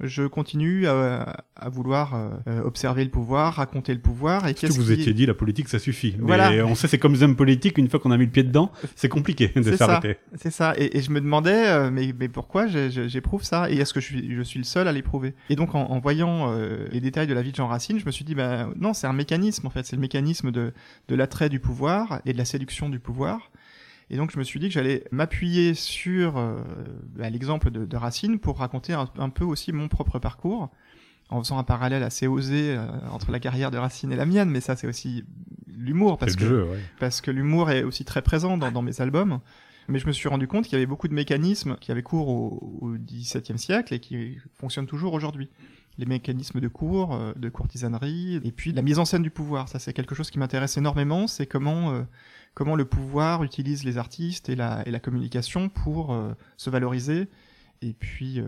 [0.00, 2.14] je continue à, à vouloir
[2.48, 4.48] euh, observer le pouvoir, raconter le pouvoir.
[4.48, 4.92] Et ce que vous qui...
[4.92, 6.16] étiez dit, la politique, ça suffit.
[6.18, 6.50] Voilà.
[6.50, 8.42] Mais on sait, c'est comme les hommes politiques, une fois qu'on a mis le pied
[8.42, 9.86] dedans, c'est compliqué de C'est ça.
[9.86, 10.16] s'arrêter.
[10.34, 10.74] C'est ça.
[10.76, 14.06] Et, et je me demandais, euh, mais, mais pourquoi j'éprouve ça Et est-ce que je
[14.06, 15.34] suis, je suis le seul à l'éprouver?
[15.48, 18.04] Et donc, en, en voyant euh, les détails de la vie de Jean Racine, je
[18.06, 19.86] me suis dit, bah, non, c'est un mécanisme, en fait.
[19.86, 20.72] C'est le mécanisme de,
[21.08, 23.50] de l'attrait du pouvoir et de la séduction du pouvoir.
[24.10, 26.62] Et donc, je me suis dit que j'allais m'appuyer sur euh,
[27.16, 30.70] bah, l'exemple de, de Racine pour raconter un, un peu aussi mon propre parcours,
[31.30, 34.50] en faisant un parallèle assez osé euh, entre la carrière de Racine et la mienne,
[34.50, 35.24] mais ça, c'est aussi
[35.66, 36.78] l'humour, parce que jeu, ouais.
[37.00, 39.40] parce que l'humour est aussi très présent dans, dans mes albums.
[39.88, 42.28] Mais je me suis rendu compte qu'il y avait beaucoup de mécanismes qui avaient cours
[42.28, 45.50] au, au XVIIe siècle et qui fonctionnent toujours aujourd'hui.
[45.98, 49.68] Les mécanismes de cours, euh, de courtisanerie, et puis la mise en scène du pouvoir.
[49.68, 51.26] Ça, c'est quelque chose qui m'intéresse énormément.
[51.26, 52.02] C'est comment euh,
[52.54, 57.28] comment le pouvoir utilise les artistes et la, et la communication pour euh, se valoriser
[57.82, 58.46] et puis euh,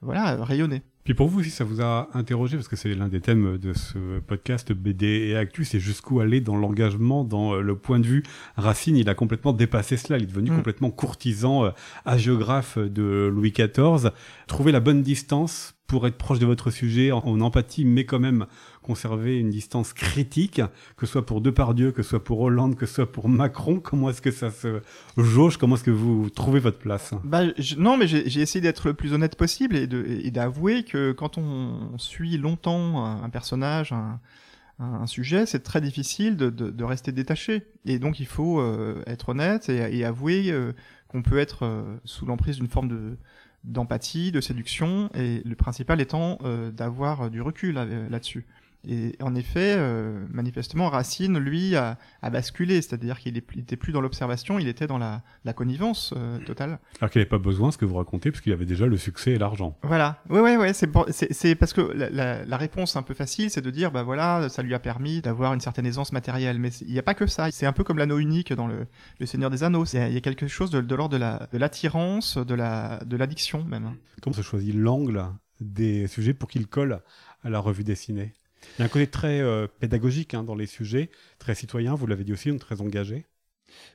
[0.00, 0.82] voilà rayonner.
[1.04, 3.72] Puis pour vous aussi, ça vous a interrogé, parce que c'est l'un des thèmes de
[3.72, 8.06] ce podcast BD et Actu, c'est jusqu'où aller dans l'engagement, dans euh, le point de
[8.06, 8.22] vue.
[8.56, 10.56] Racine, il a complètement dépassé cela, il est devenu Mm.
[10.56, 11.70] complètement courtisan, euh,
[12.04, 14.10] hagiographe de Louis XIV.
[14.46, 18.46] Trouver la bonne distance pour être proche de votre sujet, en, empathie, mais quand même
[18.80, 20.62] conserver une distance critique,
[20.96, 23.78] que ce soit pour Depardieu, que ce soit pour Hollande, que ce soit pour Macron.
[23.78, 24.80] Comment est-ce que ça se
[25.18, 25.58] jauge?
[25.58, 27.12] Comment est-ce que vous trouvez votre place?
[27.24, 27.42] Bah,
[27.76, 32.38] non, mais j'ai essayé d'être le plus honnête possible et d'avouer que quand on suit
[32.38, 37.66] longtemps un, personnage, un, sujet, c'est très difficile de, rester détaché.
[37.84, 40.72] Et donc, il faut euh, être honnête et, et avouer euh,
[41.08, 43.18] qu'on peut être euh, sous l'emprise d'une forme de
[43.64, 48.44] d'empathie, de séduction, et le principal étant euh, d'avoir du recul là- là-dessus.
[48.88, 53.76] Et en effet, euh, manifestement, Racine, lui, a, a basculé, c'est-à-dire qu'il est- il était
[53.76, 56.80] plus dans l'observation, il était dans la, la connivence euh, totale.
[57.00, 58.96] Alors qu'il n'avait pas besoin de ce que vous racontez, parce qu'il avait déjà le
[58.96, 59.78] succès et l'argent.
[59.84, 63.60] Voilà, ouais, ouais, ouais, c'est parce que la, la, la réponse un peu facile, c'est
[63.62, 66.92] de dire, bah voilà, ça lui a permis d'avoir une certaine aisance matérielle, mais il
[66.92, 67.50] n'y a pas que ça.
[67.52, 68.86] C'est un peu comme l'anneau unique dans le,
[69.20, 69.84] le Seigneur des Anneaux.
[69.84, 73.16] Il y a quelque chose de, de l'ordre de la de l'attirance, de la de
[73.16, 73.92] l'addiction même.
[74.22, 75.24] Comment se choisit l'angle
[75.60, 77.00] des sujets pour qu'ils collent
[77.44, 78.32] à la revue dessinée?
[78.78, 82.06] Il y a un côté très euh, pédagogique hein, dans les sujets, très citoyen, vous
[82.06, 83.26] l'avez dit aussi, donc très engagé.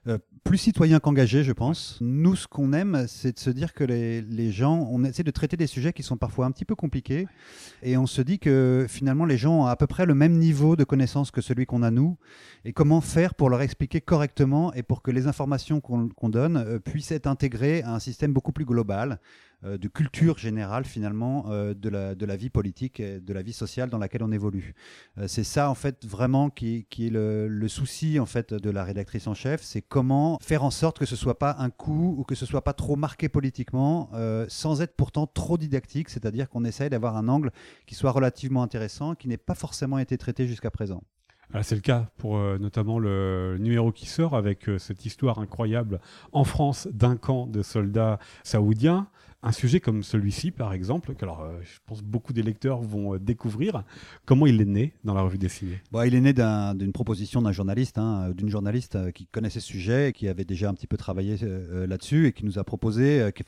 [0.07, 1.97] Euh, plus citoyen qu'engagé, je pense.
[1.99, 5.57] Nous, ce qu'on aime, c'est de se dire que les, gens, on essaie de traiter
[5.57, 7.27] des sujets qui sont parfois un petit peu compliqués,
[7.83, 10.75] et on se dit que finalement les gens ont à peu près le même niveau
[10.75, 12.17] de connaissance que celui qu'on a nous,
[12.63, 16.79] et comment faire pour leur expliquer correctement et pour que les informations qu'on donne euh,
[16.79, 19.19] puissent être intégrées à un système beaucoup plus global,
[19.63, 23.53] de culture générale finalement euh, de, la, de la vie politique et de la vie
[23.53, 24.75] sociale dans laquelle on évolue.
[25.17, 28.83] Euh, c'est ça en fait vraiment qui, qui est le, souci en fait de la
[28.83, 32.23] rédactrice en chef, c'est comment faire en sorte que ce soit pas un coup ou
[32.23, 36.63] que ce soit pas trop marqué politiquement, euh, sans être pourtant trop didactique, c'est-à-dire qu'on
[36.63, 37.51] essaye d'avoir un angle
[37.85, 41.01] qui soit relativement intéressant, qui n'ait pas forcément été traité jusqu'à présent.
[41.53, 45.39] Ah, c'est le cas pour euh, notamment le numéro qui sort avec euh, cette histoire
[45.39, 46.01] incroyable
[46.33, 49.07] en France d'un camp de soldats saoudiens.
[49.43, 53.13] Un sujet comme celui-ci, par exemple, que alors, euh, je pense beaucoup des lecteurs vont
[53.13, 53.83] euh, découvrir.
[54.25, 57.41] Comment il est né dans la revue dessinée Bon, il est né d'un- d'une proposition
[57.43, 60.73] d'un journaliste, hein, d'une journaliste euh, qui connaissait ce sujet, et qui avait déjà un
[60.73, 63.43] petit peu travaillé euh, euh, là-dessus et qui nous a proposé, euh, qui-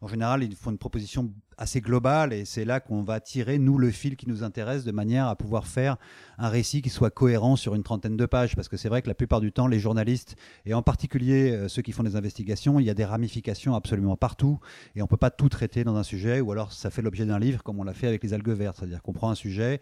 [0.00, 3.78] en général, ils font une proposition assez globale et c'est là qu'on va tirer, nous,
[3.78, 5.96] le fil qui nous intéresse de manière à pouvoir faire
[6.38, 8.54] un récit qui soit cohérent sur une trentaine de pages.
[8.54, 11.68] Parce que c'est vrai que la plupart du temps, les journalistes, et en particulier euh,
[11.68, 14.60] ceux qui font des investigations, il y a des ramifications absolument partout
[14.94, 17.38] et on peut pas tout traiter dans un sujet ou alors ça fait l'objet d'un
[17.38, 18.76] livre comme on l'a fait avec les algues vertes.
[18.78, 19.80] C'est-à-dire qu'on prend un sujet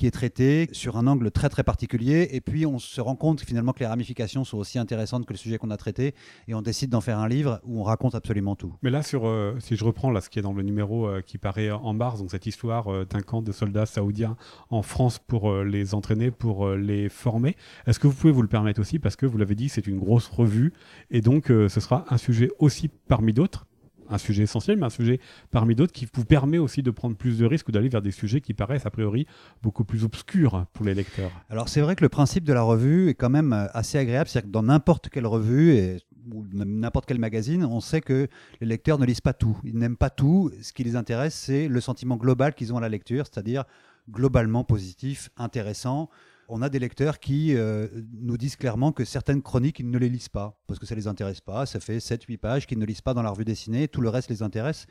[0.00, 2.30] qui est traité sur un angle très très particulier.
[2.32, 5.38] Et puis on se rend compte finalement que les ramifications sont aussi intéressantes que le
[5.38, 6.14] sujet qu'on a traité.
[6.48, 8.74] Et on décide d'en faire un livre où on raconte absolument tout.
[8.80, 11.20] Mais là, sur, euh, si je reprends là, ce qui est dans le numéro euh,
[11.20, 14.38] qui paraît en mars, donc cette histoire euh, d'un camp de soldats saoudiens
[14.70, 17.54] en France pour les entraîner, pour les former,
[17.86, 18.98] est-ce que vous pouvez vous le permettre aussi?
[18.98, 20.72] Parce que vous l'avez dit, c'est une grosse revue.
[21.10, 23.66] Et donc ce sera un sujet aussi parmi d'autres
[24.10, 25.20] un sujet essentiel, mais un sujet
[25.50, 28.10] parmi d'autres qui vous permet aussi de prendre plus de risques ou d'aller vers des
[28.10, 29.26] sujets qui paraissent a priori
[29.62, 31.30] beaucoup plus obscurs pour les lecteurs.
[31.48, 34.28] Alors c'est vrai que le principe de la revue est quand même euh, assez agréable,
[34.28, 35.98] c'est-à-dire que dans n'importe quelle revue
[36.32, 38.28] ou n'importe quel magazine, on sait que
[38.60, 41.68] les lecteurs ne lisent pas tout, ils n'aiment pas tout, ce qui les intéresse c'est
[41.68, 43.64] le sentiment global qu'ils ont à la lecture, c'est-à-dire
[44.10, 46.10] globalement positif, intéressant.
[46.52, 50.08] On a des lecteurs qui euh, nous disent clairement que certaines chroniques, ils ne les
[50.08, 51.64] lisent pas, parce que ça ne les intéresse pas.
[51.64, 54.30] Ça fait 7-8 pages qu'ils ne lisent pas dans la revue dessinée, tout le reste
[54.30, 54.86] les intéresse.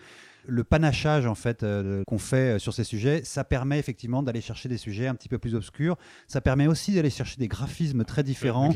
[0.45, 4.41] Le panachage en fait euh, qu'on fait euh, sur ces sujets, ça permet effectivement d'aller
[4.41, 5.97] chercher des sujets un petit peu plus obscurs.
[6.27, 8.73] Ça permet aussi d'aller chercher des graphismes très différents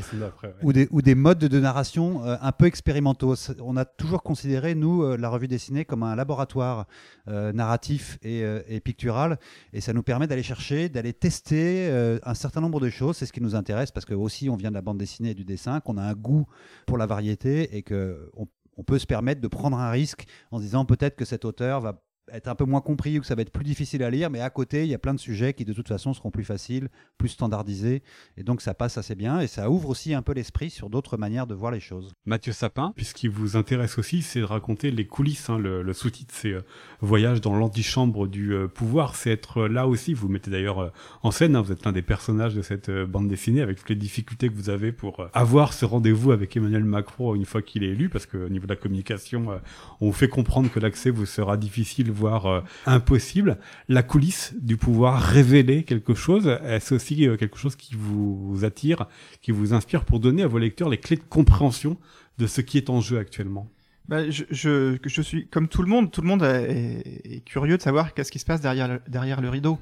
[0.61, 3.35] ou, des, ou des modes de narration euh, un peu expérimentaux.
[3.59, 6.85] On a toujours considéré, nous, la revue dessinée comme un laboratoire
[7.27, 9.39] narratif et, et, pictural,
[9.71, 11.89] et ça nous permet d'aller chercher, d'aller tester
[12.23, 13.17] un certain nombre de choses.
[13.17, 15.33] C'est ce qui nous intéresse parce que aussi on vient de la bande dessinée et
[15.33, 16.45] du dessin, qu'on a un goût
[16.85, 20.57] pour la variété et que on, on peut se permettre de prendre un risque en
[20.57, 22.01] se disant peut-être que cet auteur va
[22.33, 24.41] être un peu moins compris ou que ça va être plus difficile à lire, mais
[24.41, 26.89] à côté, il y a plein de sujets qui de toute façon seront plus faciles,
[27.17, 28.01] plus standardisés,
[28.37, 31.17] et donc ça passe assez bien, et ça ouvre aussi un peu l'esprit sur d'autres
[31.17, 32.11] manières de voir les choses.
[32.25, 36.53] Mathieu Sapin, puisqu'il vous intéresse aussi, c'est de raconter les coulisses, hein, le, sous-titre c'est
[36.53, 36.61] euh,
[37.01, 40.89] Voyage dans l'antichambre du euh, pouvoir, c'est être là aussi, vous mettez d'ailleurs euh,
[41.21, 43.95] en scène, hein, vous êtes l'un des personnages de cette bande dessinée, avec toutes les
[43.95, 47.89] difficultés que vous avez pour avoir ce rendez-vous avec Emmanuel Macron une fois qu'il est
[47.89, 49.59] élu, parce qu'au niveau de la communication,
[50.01, 53.57] on vous fait comprendre que l'accès vous sera difficile euh, impossible.
[53.89, 59.07] La coulisse du pouvoir révéler quelque chose, est-ce aussi euh, quelque chose qui vous attire,
[59.41, 61.97] qui vous inspire pour donner à vos lecteurs les clés de compréhension
[62.37, 63.69] de ce qui est en jeu actuellement
[64.07, 67.77] bah, je, je, je, suis comme tout le monde, tout le monde est, est curieux
[67.77, 69.79] de savoir qu'est-ce qui se passe derrière derrière le rideau.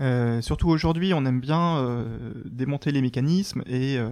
[0.00, 4.10] Euh, surtout aujourd'hui, on aime bien euh, démonter les mécanismes et, euh,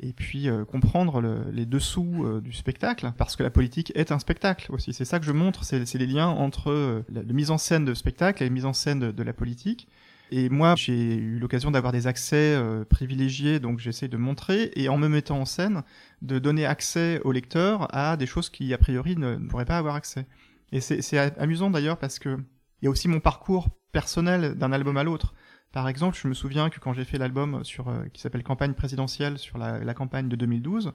[0.00, 4.92] et puis comprendre les dessous du spectacle, parce que la politique est un spectacle aussi.
[4.92, 8.42] C'est ça que je montre, c'est les liens entre la, mise en scène de spectacle
[8.42, 9.88] et la mise en scène de, la politique.
[10.32, 14.96] Et moi, j'ai eu l'occasion d'avoir des accès privilégiés, donc j'essaie de montrer, et en
[14.96, 15.82] me mettant en scène,
[16.22, 19.78] de donner accès au lecteur à des choses qui, a priori, ne, ne pourraient pas
[19.78, 20.26] avoir accès.
[20.72, 22.38] Et c'est amusant d'ailleurs parce que
[22.80, 25.34] il y a aussi mon parcours personnel d'un album à l'autre.
[25.72, 28.74] Par exemple, je me souviens que quand j'ai fait l'album sur euh, qui s'appelle Campagne
[28.74, 30.92] présidentielle sur la, campagne de 2012,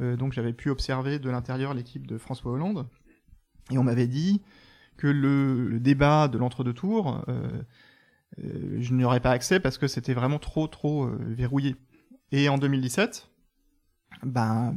[0.00, 2.88] euh, donc j'avais pu observer de l'intérieur l'équipe de François Hollande,
[3.70, 4.42] et on m'avait dit
[4.96, 7.62] que le, débat de l'entre-deux tours, euh,
[8.36, 11.76] je n'y aurais pas accès parce que c'était vraiment trop trop verrouillé.
[12.32, 13.28] Et en 2017,
[14.24, 14.76] ben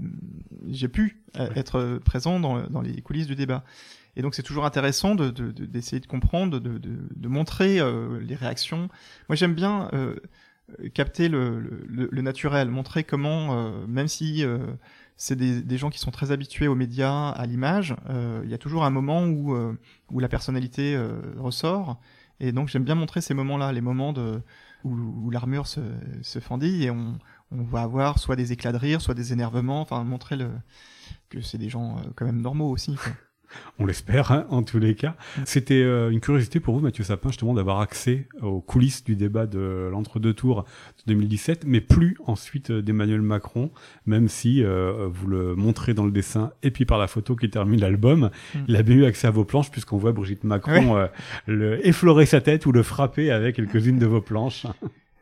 [0.67, 3.63] j'ai pu être présent dans, dans les coulisses du débat.
[4.15, 8.89] Et donc c'est toujours intéressant de, d'essayer de, comprendre, de, de montrer euh, les réactions.
[9.29, 10.15] Moi j'aime bien euh,
[10.93, 14.43] capter le, le, le, naturel, montrer comment, euh, même si
[15.15, 17.95] c'est des, des, gens qui sont très habitués aux médias, à l'image,
[18.43, 19.55] il y a toujours un moment où,
[20.09, 20.99] où la personnalité
[21.37, 21.99] ressort.
[22.39, 24.41] Et donc j'aime bien montrer ces moments-là, les moments de,
[24.83, 25.81] où, où l'armure se,
[26.23, 27.19] se fendille et on,
[27.51, 30.49] on va avoir soit des éclats de rire, soit des énervements, enfin montrer le,
[31.29, 32.95] que c'est des gens quand même normaux aussi.
[32.95, 33.13] Quoi.
[33.79, 35.15] On l'espère, hein, en tous les cas.
[35.45, 39.45] C'était euh, une curiosité pour vous, Mathieu Sapin, justement, d'avoir accès aux coulisses du débat
[39.45, 40.65] de l'entre-deux tours
[41.05, 43.71] de 2017, mais plus ensuite euh, d'Emmanuel Macron,
[44.05, 47.49] même si euh, vous le montrez dans le dessin et puis par la photo qui
[47.49, 48.59] termine l'album, mm.
[48.67, 51.07] il a bien eu accès à vos planches puisqu'on voit Brigitte Macron
[51.47, 54.65] le effleurer sa tête ou le frapper avec quelques-unes de vos planches.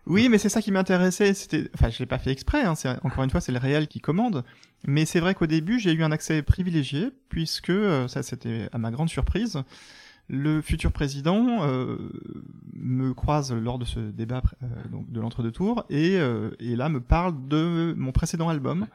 [0.05, 1.33] Oui, mais c'est ça qui m'intéressait.
[1.33, 2.63] C'était, enfin, je l'ai pas fait exprès.
[2.63, 4.43] Hein, encore une fois, c'est le réel qui commande.
[4.87, 8.77] Mais c'est vrai qu'au début, j'ai eu un accès privilégié puisque euh, ça, c'était à
[8.77, 9.61] ma grande surprise.
[10.29, 11.97] Le futur président euh,
[12.73, 16.19] me croise lors de ce débat euh, donc de l'entre-deux tours et,
[16.59, 18.85] et là me parle de mon précédent album,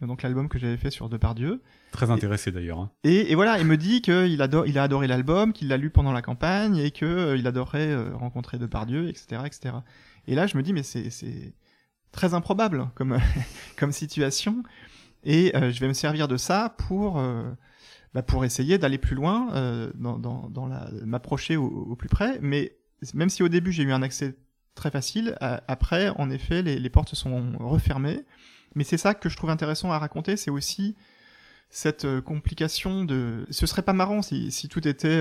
[0.00, 1.60] donc l'album que j'avais fait sur Depardieu.
[1.92, 2.80] Très intéressé d'ailleurs.
[2.80, 2.90] Hein.
[3.04, 5.90] Et, et, voilà, il me dit qu'il adore, il a adoré l'album, qu'il l'a lu
[5.90, 9.74] pendant la campagne et que il adorerait rencontrer Depardieu, etc., etc.
[10.26, 11.54] Et là, je me dis, mais c'est
[12.12, 12.88] très improbable
[13.76, 14.62] comme, situation.
[15.24, 17.50] Et euh, je vais me servir de ça pour, euh,
[18.14, 19.90] bah, essayer d'aller plus loin, euh,
[21.04, 22.38] m'approcher au, plus près.
[22.40, 22.76] Mais
[23.14, 24.36] même si au début j'ai eu un accès
[24.74, 28.24] très facile, après, en effet, les, les, portes sont refermées.
[28.74, 30.96] Mais c'est ça que je trouve intéressant à raconter, c'est aussi
[31.70, 33.46] cette complication de...
[33.50, 35.20] Ce serait pas marrant si tout était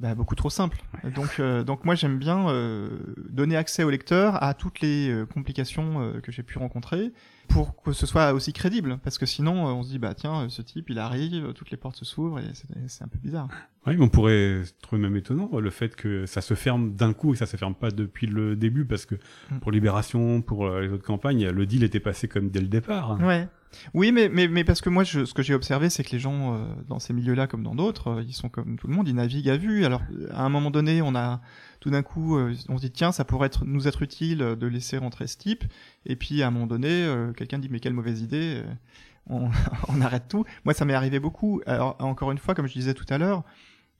[0.00, 0.82] bah, beaucoup trop simple.
[1.14, 2.88] Donc, euh, donc moi j'aime bien euh,
[3.30, 7.12] donner accès au lecteur à toutes les euh, complications que j'ai pu rencontrer
[7.48, 10.62] pour que ce soit aussi crédible, parce que sinon on se dit bah tiens ce
[10.62, 12.50] type il arrive, toutes les portes s'ouvrent et
[12.88, 13.48] c'est un peu bizarre.
[13.86, 17.34] Oui, mais on pourrait trouver même étonnant le fait que ça se ferme d'un coup
[17.34, 19.16] et ça se ferme pas depuis le début, parce que
[19.50, 19.58] mm.
[19.60, 23.20] pour Libération, pour les autres campagnes, le deal était passé comme dès le départ.
[23.20, 23.46] Ouais.
[23.92, 26.98] Oui, mais, parce que moi, ce que j'ai observé, c'est que les gens, euh, dans
[26.98, 29.56] ces milieux-là, comme dans d'autres, euh, ils sont comme tout le monde, ils naviguent à
[29.56, 29.84] vue.
[29.84, 31.40] Alors, à un moment donné, on a
[31.80, 34.66] tout d'un coup, euh, on se dit, tiens, ça pourrait être, nous être utile de
[34.66, 35.64] laisser rentrer ce type.
[36.06, 37.06] Et puis, à un moment donné,
[37.36, 38.62] quelqu'un dit, mais quelle mauvaise idée,
[39.28, 39.50] on,
[39.88, 40.44] on, arrête tout.
[40.64, 41.60] Moi, ça m'est arrivé beaucoup.
[41.66, 43.44] Alors, encore une fois, comme je disais tout à l'heure,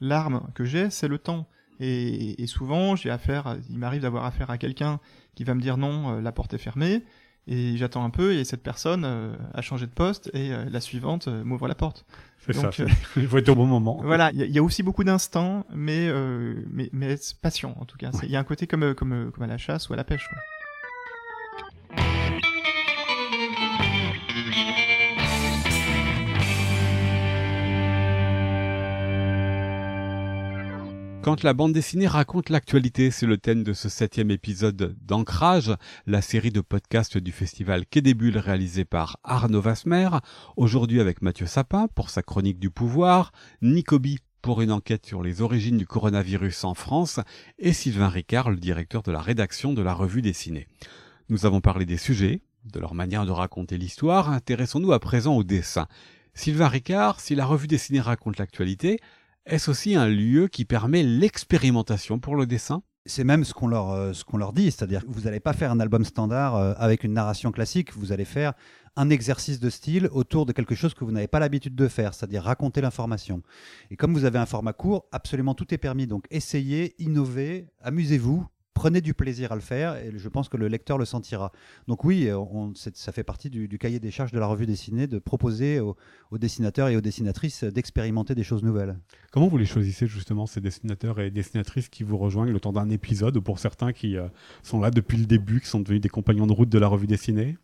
[0.00, 1.48] l'arme que j'ai, c'est le temps.
[1.80, 5.00] Et, et souvent, j'ai affaire, il m'arrive d'avoir affaire à quelqu'un
[5.34, 7.02] qui va me dire non, la porte est fermée
[7.46, 10.80] Et j'attends un peu et cette personne euh, a changé de poste et euh, la
[10.80, 12.06] suivante euh, m'ouvre la porte.
[12.46, 12.70] C'est ça.
[12.80, 14.00] Euh, Il faut être au bon moment.
[14.02, 17.38] Voilà, il y, a- il y a aussi beaucoup d'instants, mais, euh, mais mais c'est
[17.38, 18.10] patient en tout cas.
[18.22, 20.04] Il y a un côté comme euh, comme comme à la chasse ou à la
[20.04, 20.26] pêche.
[20.28, 20.38] Quoi.
[31.24, 35.72] Quand la bande dessinée raconte l'actualité, c'est le thème de ce septième épisode d'Ancrage,
[36.04, 40.10] la série de podcasts du festival Quai des Bulles réalisé par Arnaud Vasmer,
[40.58, 43.32] aujourd'hui avec Mathieu Sapin pour sa chronique du pouvoir,
[43.62, 47.20] Nicobi pour une enquête sur les origines du coronavirus en France
[47.58, 50.68] et Sylvain Ricard, le directeur de la rédaction de la revue dessinée.
[51.30, 55.42] Nous avons parlé des sujets, de leur manière de raconter l'histoire, intéressons-nous à présent au
[55.42, 55.88] dessin.
[56.34, 59.00] Sylvain Ricard, si la revue dessinée raconte l'actualité,
[59.46, 62.82] est-ce aussi un lieu qui permet l'expérimentation pour le dessin?
[63.06, 65.80] C'est même ce qu'on leur, euh, leur dit, c'est-à-dire que vous n'allez pas faire un
[65.80, 68.54] album standard euh, avec une narration classique, vous allez faire
[68.96, 72.14] un exercice de style autour de quelque chose que vous n'avez pas l'habitude de faire,
[72.14, 73.42] c'est-à-dire raconter l'information.
[73.90, 76.06] Et comme vous avez un format court, absolument tout est permis.
[76.06, 80.68] Donc essayez, innovez, amusez-vous, prenez du plaisir à le faire et je pense que le
[80.68, 81.52] lecteur le sentira.
[81.88, 82.38] Donc oui, euh,
[82.74, 85.96] ça fait partie du, cahier des charges de la revue dessinée de proposer aux,
[86.30, 88.98] aux dessinateurs et aux dessinatrices d'expérimenter des choses nouvelles.
[89.30, 92.90] Comment vous les choisissez justement ces dessinateurs et dessinatrices qui vous rejoignent le temps d'un
[92.90, 94.28] épisode ou pour certains qui euh,
[94.62, 97.06] sont là depuis le début, qui sont devenus des compagnons de route de la revue
[97.06, 97.56] dessinée?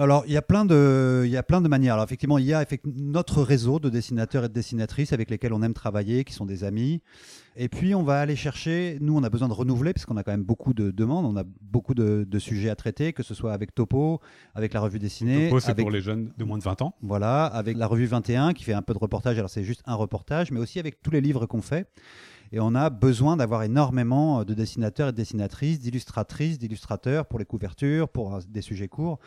[0.00, 1.94] Alors, il y a plein de, il y a plein de manières.
[1.94, 5.60] Alors, effectivement, il y a notre réseau de dessinateurs et de dessinatrices avec lesquels on
[5.62, 7.02] aime travailler, qui sont des amis.
[7.56, 8.98] Et puis, on va aller chercher.
[9.00, 11.26] Nous, on a besoin de renouveler parce qu'on a quand même beaucoup de demandes.
[11.26, 14.20] On a beaucoup de, de sujets à traiter, que ce soit avec Topo,
[14.54, 16.94] avec la revue dessinée, Topo, c'est avec pour les jeunes de moins de 20 ans.
[17.02, 19.36] voilà, avec la revue 21 qui fait un peu de reportage.
[19.36, 21.88] Alors, c'est juste un reportage, mais aussi avec tous les livres qu'on fait.
[22.52, 27.44] Et on a besoin d'avoir énormément de dessinateurs et de dessinatrices, d'illustratrices, d'illustrateurs pour les
[27.44, 29.18] couvertures, pour euh, des sujets courts.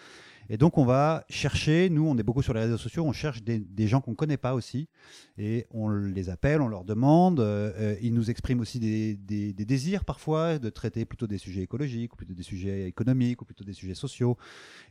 [0.54, 3.42] Et donc, on va chercher, nous, on est beaucoup sur les réseaux sociaux, on cherche
[3.42, 4.90] des, gens qu'on ne connaît pas aussi.
[5.38, 7.40] Et on les appelle, on leur demande.
[7.40, 9.16] euh, euh, ils nous expriment aussi des,
[9.54, 13.64] désirs parfois de traiter plutôt des sujets écologiques, ou plutôt des sujets économiques, ou plutôt
[13.64, 14.36] des sujets sociaux.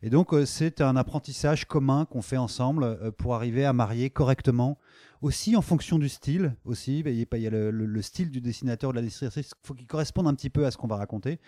[0.03, 4.79] Et donc, euh, c'est un apprentissage commun qu'on fait ensemble pour arriver à marier correctement
[5.21, 8.93] aussi en fonction du style aussi il y a, le, le- le style du dessinateur
[8.93, 11.39] de la dessinatrice il faut qu'il corresponde un petit peu à ce qu'on va raconter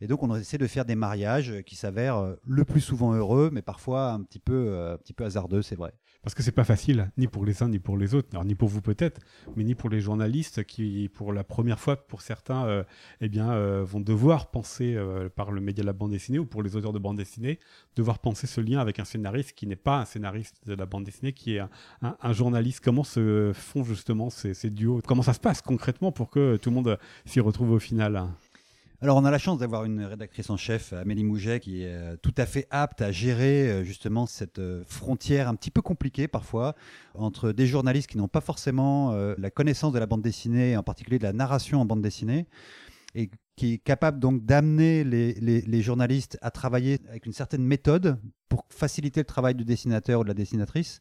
[0.00, 3.50] et donc on essaie de faire des mariages qui s'avèrent euh, le plus souvent heureux
[3.52, 5.92] mais parfois un petit peu euh, un petit peu hasardeux c'est vrai.
[6.26, 8.68] Parce que c'est pas facile, ni pour les uns ni pour les autres, ni pour
[8.68, 9.20] vous peut-être,
[9.54, 12.82] mais ni pour les journalistes qui, pour la première fois, pour certains, euh,
[13.20, 16.44] eh bien, euh, vont devoir penser euh, par le média de la bande dessinée ou
[16.44, 17.60] pour les auteurs de bande dessinée,
[17.94, 21.04] devoir penser ce lien avec un scénariste qui n'est pas un scénariste de la bande
[21.04, 21.62] dessinée, qui est
[22.02, 22.80] un, journaliste.
[22.82, 25.02] Comment se font justement ces duos?
[25.06, 28.26] Comment ça se passe concrètement pour que tout le monde s'y retrouve au final?
[29.02, 32.16] Alors, on a la chance d'avoir une rédactrice en chef, Amélie Mouget, qui est euh,
[32.16, 36.28] tout à fait apte à gérer euh, justement cette euh, frontière un petit peu compliquée
[36.28, 36.74] parfois
[37.14, 41.18] entre des journalistes qui n'ont pas forcément la connaissance de la bande dessinée, en particulier
[41.18, 42.46] de la narration en bande dessinée,
[43.14, 48.18] et qui est capable donc d'amener les- les journalistes à travailler avec une certaine méthode
[48.50, 51.00] pour faciliter le travail du dessinateur ou de la dessinatrice.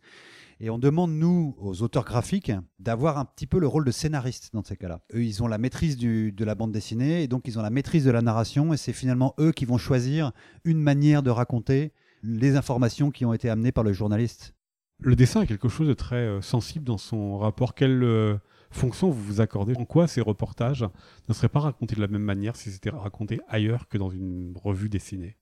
[0.59, 4.51] Et on demande, nous, aux auteurs graphiques, d'avoir un petit peu le rôle de scénariste
[4.53, 5.01] dans ces cas-là.
[5.13, 8.05] Eux, ils ont la maîtrise de la bande dessinée, et donc ils ont la maîtrise
[8.05, 10.31] de la narration, et c'est finalement eux qui vont choisir
[10.63, 11.91] une manière de raconter
[12.23, 14.55] les informations qui ont été amenées par le journaliste.
[14.99, 17.75] Le dessin est quelque chose de très euh, sensible dans son rapport.
[17.75, 18.37] Quelle euh,
[18.71, 19.75] fonction vous vous accordez?
[19.75, 20.85] En quoi ces reportages
[21.27, 24.53] ne seraient pas racontés de la même manière si c'était raconté ailleurs que dans une
[24.63, 25.35] revue dessinée?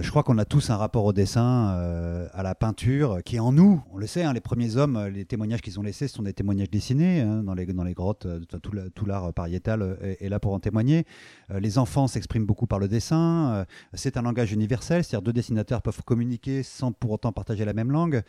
[0.00, 3.40] Je crois qu'on a tous un rapport au dessin, euh, à la peinture, qui est
[3.40, 3.82] en nous.
[3.92, 6.32] On le sait, hein, les premiers hommes, euh, les témoignages qu'ils ont laissés, sont des
[6.32, 8.24] témoignages dessinés hein, dans, les, dans les grottes.
[8.24, 11.04] euh, tout la- tout l'art pariétal est, là pour en témoigner.
[11.50, 13.66] Les enfants s'expriment beaucoup par le dessin.
[13.92, 17.90] c'est un langage universel, c'est-à-dire deux dessinateurs peuvent communiquer sans pour autant partager la même
[17.90, 18.22] langue.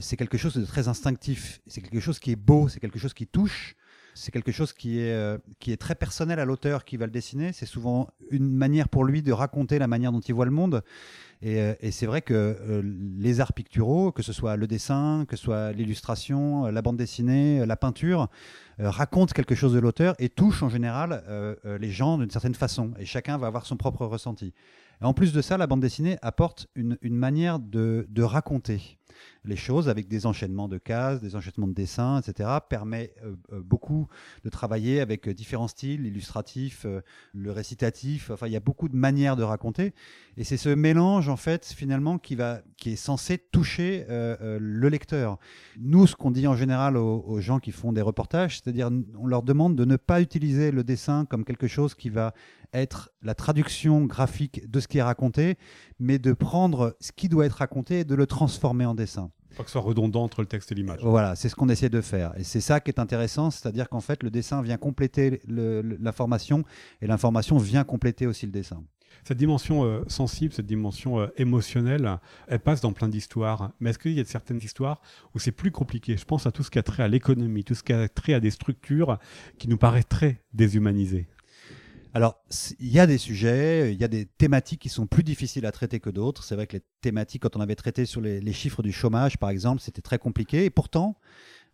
[0.00, 1.60] C'est quelque chose de très instinctif.
[1.66, 3.76] C'est quelque chose qui est beau, c'est quelque chose qui touche.
[4.14, 7.12] C'est quelque chose qui est, euh, qui est très personnel à l'auteur qui va le
[7.12, 7.52] dessiner.
[7.52, 10.82] C'est souvent une manière pour lui de raconter la manière dont il voit le monde.
[11.42, 12.82] Et, euh, c'est vrai que euh,
[13.18, 17.66] les arts picturaux, que ce soit le dessin, que ce soit l'illustration, la bande dessinée,
[17.66, 18.28] la peinture,
[18.78, 21.22] racontent quelque chose de l'auteur et touchent en général
[21.64, 22.92] les gens d'une certaine façon.
[22.98, 24.52] Et chacun va avoir son propre ressenti.
[25.00, 28.98] En plus de ça, la bande dessinée apporte une, une manière de, de raconter.
[29.44, 32.50] Les choses avec des enchaînements de cases, des enchaînements de dessins, etc.
[32.68, 34.08] permet euh, euh, beaucoup
[34.44, 36.86] de travailler avec différents styles, l'illustratif,
[37.32, 38.30] le récitatif.
[38.30, 39.92] Enfin, il y a beaucoup de manières de raconter.
[40.36, 45.38] Et c'est ce mélange, en fait, finalement, qui, va, qui est censé toucher le lecteur.
[45.78, 49.42] Nous, ce qu'on dit en général aux, gens qui font des reportages, c'est-à-dire on leur
[49.42, 52.34] demande de ne pas utiliser le dessin comme quelque chose qui va
[52.74, 55.56] être la traduction graphique de ce qui est raconté,
[55.98, 59.30] mais de prendre ce qui doit être raconté et de le transformer en dessin.
[59.56, 60.98] Pas que ce soit redondant entre le texte et l'image.
[61.02, 62.32] Voilà, c'est ce qu'on essaie de faire.
[62.36, 66.64] Et c'est ça qui est intéressant, c'est-à-dire qu'en fait, le dessin vient compléter l'information
[67.00, 68.82] et l'information vient compléter aussi le dessin.
[69.22, 72.18] Cette dimension euh, sensible, cette dimension euh, émotionnelle,
[72.48, 73.70] elle passe dans plein d'histoires.
[73.78, 75.00] Mais est-ce qu'il y a certaines histoires
[75.34, 76.16] où c'est plus compliqué?
[76.16, 78.34] Je pense à tout ce qui a trait à l'économie, tout ce qui a trait
[78.34, 79.18] à des structures
[79.58, 81.28] qui nous paraissent très déshumanisées.
[82.16, 82.40] Alors,
[82.78, 85.72] il y a des sujets, il y a des thématiques qui sont plus difficiles à
[85.72, 86.44] traiter que d'autres.
[86.44, 89.50] C'est vrai que les thématiques, quand on avait traité sur les, chiffres du chômage, par
[89.50, 90.64] exemple, c'était très compliqué.
[90.64, 91.18] Et pourtant,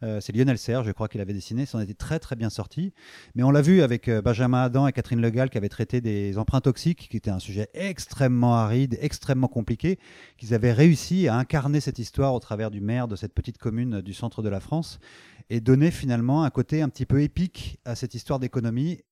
[0.03, 2.49] euh, c'est Lionel Serre, je crois qu'il avait dessiné, ça en était très très bien
[2.49, 2.95] sorti.
[3.35, 6.39] Mais on l'a vu avec euh, Benjamin Adam et Catherine Legal qui avaient traité des
[6.39, 9.99] emprunts toxiques, qui était un sujet extrêmement aride, extrêmement compliqué,
[10.39, 14.01] qu'ils avaient réussi à incarner cette histoire au travers du maire de cette petite commune
[14.01, 15.01] du centre de la France
[15.51, 19.03] et donner finalement un côté un petit peu épique à cette histoire d'économie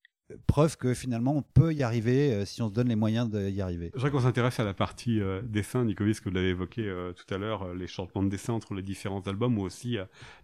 [0.46, 3.60] preuve que finalement on peut y arriver euh, si on se donne les moyens d'y
[3.60, 3.90] arriver.
[3.94, 7.12] Je voudrais qu'on s'intéresse à la partie euh, dessin, Nicolas, que vous l'avez évoqué euh,
[7.12, 9.96] tout à l'heure, les changements de dessin entre les différents albums, ou aussi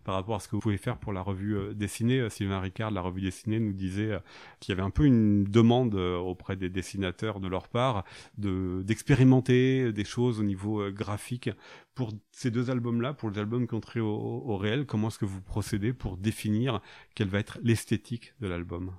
[0.05, 2.29] par rapport à ce que vous pouvez faire pour la revue dessinée.
[2.31, 4.19] Sylvain Ricard, la revue dessinée, nous disait
[4.61, 8.05] qu'il y avait un peu une demande auprès des dessinateurs de leur part
[8.39, 11.51] de d'expérimenter des choses au niveau graphique.
[11.95, 15.19] Pour ces deux albums-là, pour les albums qui ont trait au, au réel, comment est-ce
[15.19, 16.81] que vous procédez pour définir
[17.15, 18.93] quelle va être l'esthétique de l'album?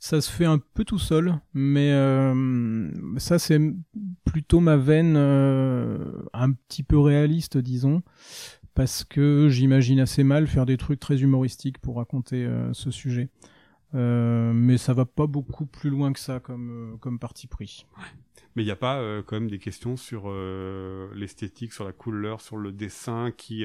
[0.00, 3.60] Ça se fait un peu tout seul, mais euh, ça c'est
[4.24, 8.02] plutôt ma veine euh, un petit peu réaliste, disons,
[8.74, 13.28] parce que j'imagine assez mal faire des trucs très humoristiques pour raconter euh, ce sujet.
[13.92, 17.84] mais ça va pas beaucoup plus loin que ça comme, comme parti pris.
[18.56, 20.32] Mais il n'y a pas quand même des questions sur
[21.14, 23.64] l'esthétique, sur la couleur, sur le dessin qui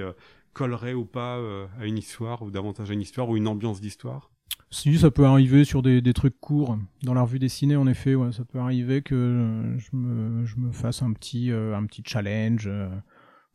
[0.54, 1.38] collerait ou pas
[1.80, 4.35] à une histoire, ou davantage à une histoire, ou une ambiance d'histoire?
[4.72, 6.78] Si, ça peut arriver sur des, trucs courts.
[7.04, 10.72] Dans la revue dessinée, en effet, ouais, ça peut arriver que je me, je me
[10.72, 12.90] fasse un petit, euh, un petit challenge euh,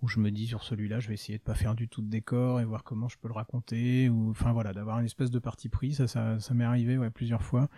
[0.03, 2.09] où je me dis sur celui-là, je vais essayer de pas faire du tout de
[2.09, 4.09] décor et voir comment je peux le raconter.
[4.09, 5.93] Ou, enfin voilà, d'avoir une espèce de parti pris.
[5.93, 7.69] Ça, ça, ça m'est arrivé ouais, plusieurs fois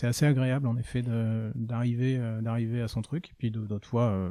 [0.00, 3.32] c'est assez agréable en effet d'arriver euh, d'arriver à son truc.
[3.36, 4.30] Puis d'autres fois, euh,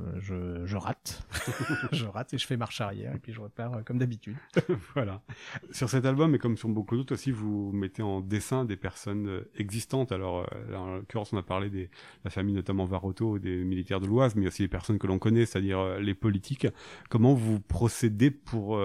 [0.65, 1.28] je, rate,
[1.91, 4.36] je rate et je fais marche arrière et puis je repars euh, comme d'habitude.
[4.95, 5.22] voilà.
[5.70, 9.43] Sur cet album et comme sur beaucoup d'autres aussi, vous mettez en dessin des personnes
[9.57, 10.11] existantes.
[10.11, 11.88] Alors en l'occurrence, on a parlé de
[12.24, 15.45] la famille notamment Varoto, des militaires de l'Oise, mais aussi les personnes que l'on connaît,
[15.45, 16.65] c'est-à-dire les politiques.
[17.09, 18.80] Comment vous procédez pour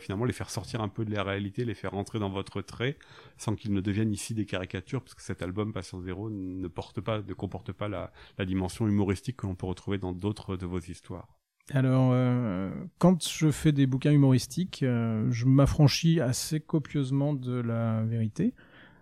[0.00, 2.96] finalement les faire sortir un peu de la réalité, les faire entrer dans votre trait,
[3.36, 7.00] sans qu'ils ne deviennent ici des caricatures, parce que cet album Patient Zéro ne porte
[7.00, 8.12] pas, ne comporte pas la,
[8.44, 11.38] dimension humoristique que l'on peut retrouver dans d'autres de vos histoires.
[11.70, 18.02] Alors, euh, quand je fais des bouquins humoristiques, euh, je m'affranchis assez copieusement de la
[18.02, 18.54] vérité.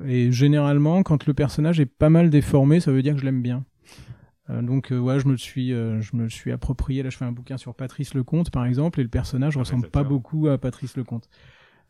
[0.05, 3.43] Et généralement, quand le personnage est pas mal déformé, ça veut dire que je l'aime
[3.43, 3.65] bien.
[4.51, 7.03] Euh, donc, ouais, je me le suis, je me suis approprié.
[7.03, 10.05] Là, je fais un bouquin sur Patrice Lecomte, par exemple, et le personnage ressemble pas
[10.05, 11.29] beaucoup à Patrice Lecomte.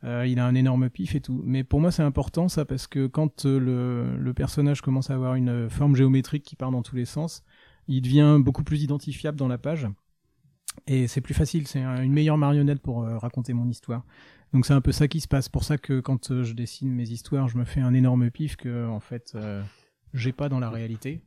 [0.04, 1.42] Euh, il a un énorme pif et tout.
[1.44, 5.14] Mais pour moi, c'est important ça parce que quand euh, le, le, personnage commence à
[5.14, 7.42] avoir une forme géométrique qui part dans tous les sens,
[7.86, 9.86] il devient beaucoup plus identifiable dans la page.
[10.86, 14.04] Et c'est plus facile, c'est une meilleure marionnette pour euh, raconter mon histoire.
[14.54, 15.48] Donc c'est un peu ça qui se passe.
[15.48, 18.88] Pour ça que quand je dessine mes histoires, je me fais un énorme pif que
[18.88, 19.36] en fait
[20.12, 21.22] j'ai pas dans la réalité.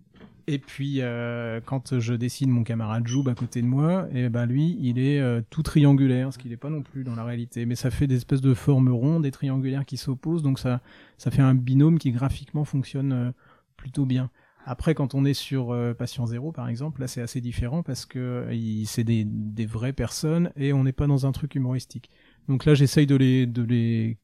[0.48, 4.46] Et puis euh, quand je dessine mon camarade Joub à côté de moi, et ben
[4.46, 7.66] lui, il est euh, tout triangulaire, ce qu'il n'est pas non plus dans la réalité.
[7.66, 10.82] Mais ça fait des espèces de formes rondes et triangulaires qui s'opposent, donc ça,
[11.18, 13.32] ça fait un binôme qui graphiquement fonctionne euh,
[13.78, 14.30] plutôt bien.
[14.66, 18.48] Après, quand on est sur Patient Zéro, par exemple, là c'est assez différent parce que
[18.86, 22.10] c'est des, des vraies personnes et on n'est pas dans un truc humoristique.
[22.48, 24.18] Donc là, j'essaye de les, de les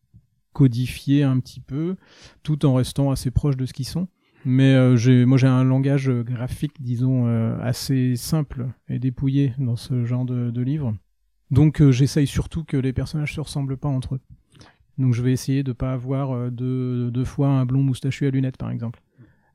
[0.53, 1.95] codifier un petit peu,
[2.43, 4.07] tout en restant assez proche de ce qu'ils sont.
[4.45, 9.75] Mais euh, moi j'ai un langage euh, graphique, disons, euh, assez simple et dépouillé dans
[9.75, 10.93] ce genre de, livre.
[11.51, 14.21] Donc j'essaye surtout que les personnages se ressemblent pas entre eux.
[14.97, 18.69] Donc je vais essayer de pas avoir deux, fois un blond moustachu à lunettes, par
[18.69, 19.01] exemple.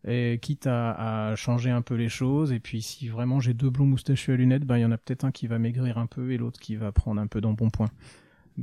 [0.07, 3.71] Et quitte à, à, changer un peu les choses, et puis si vraiment j'ai deux
[3.71, 6.07] blonds moustachus à lunettes, ben il y en a peut-être un qui va maigrir un
[6.07, 7.89] peu et l'autre qui va prendre un peu d'embonpoint.